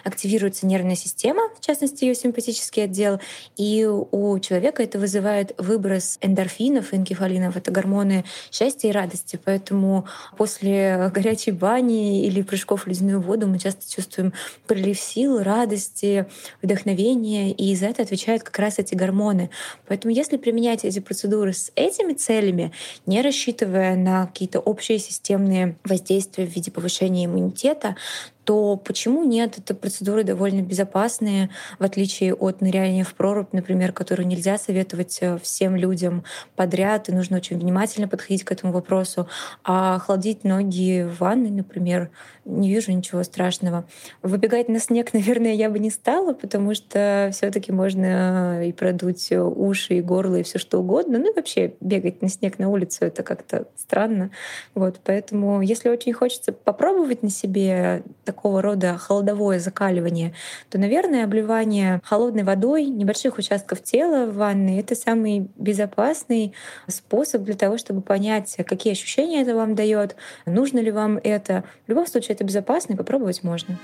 [0.04, 3.20] активируется нервная система, в частности, ее симпатический отдел,
[3.56, 9.38] и у человека это вызывает выброс эндорфинов, энкефалинов, это гормоны счастья и радости.
[9.42, 14.32] Поэтому после горячей бани или прыжков в ледяную воду мы часто чувствуем
[14.66, 16.26] прилив сил, радости,
[16.62, 19.50] вдохновения, и за это отвечают как раз эти гормоны.
[19.86, 22.72] Поэтому если применять эти процедуры с этими целями,
[23.06, 27.96] не рассчитывая на какие-то общие системные воздействия в виде повышения иммунитета,
[28.44, 29.58] то почему нет?
[29.58, 35.38] Это процедуры довольно безопасные, в отличие от ныряния в прорубь, например, которую нельзя советовать э,
[35.42, 36.24] всем людям
[36.56, 39.28] подряд, и нужно очень внимательно подходить к этому вопросу.
[39.64, 42.10] А охладить ноги в ванной, например,
[42.44, 43.84] не вижу ничего страшного.
[44.22, 49.30] Выбегать на снег, наверное, я бы не стала, потому что все таки можно и продуть
[49.32, 51.18] уши, и горло, и все что угодно.
[51.18, 54.30] Ну и вообще бегать на снег на улицу— это как-то странно.
[54.74, 60.34] Вот, поэтому если очень хочется попробовать на себе такого рода холодовое закаливание,
[60.70, 66.54] то, наверное, обливание холодной водой небольших участков тела в ванной— это самый безопасный
[66.88, 70.16] способ для того, чтобы понять, какие ощущения это вам дает,
[70.46, 71.64] нужно ли вам это.
[71.86, 73.78] В любом случае, это безопасно и попробовать можно.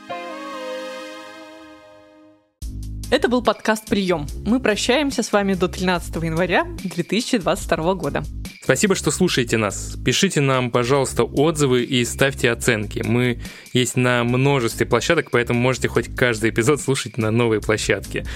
[3.11, 4.27] Это был подкаст «Прием».
[4.45, 8.23] Мы прощаемся с вами до 13 января 2022 года.
[8.63, 9.97] Спасибо, что слушаете нас.
[10.05, 13.03] Пишите нам, пожалуйста, отзывы и ставьте оценки.
[13.03, 13.41] Мы
[13.73, 18.27] есть на множестве площадок, поэтому можете хоть каждый эпизод слушать на новой площадке.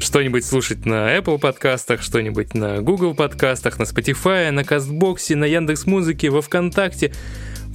[0.00, 6.30] Что-нибудь слушать на Apple подкастах, что-нибудь на Google подкастах, на Spotify, на Кастбоксе, на Яндекс.Музыке,
[6.30, 7.12] во Вконтакте.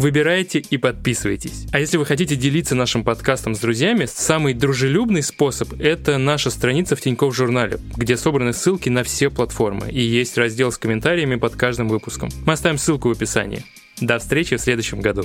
[0.01, 1.67] Выбирайте и подписывайтесь.
[1.71, 6.95] А если вы хотите делиться нашим подкастом с друзьями, самый дружелюбный способ— это наша страница
[6.95, 11.55] в Тинькофф журнале, где собраны ссылки на все платформы и есть раздел с комментариями под
[11.55, 12.29] каждым выпуском.
[12.47, 13.63] Мы оставим ссылку в описании.
[13.99, 15.23] До встречи в следующем году.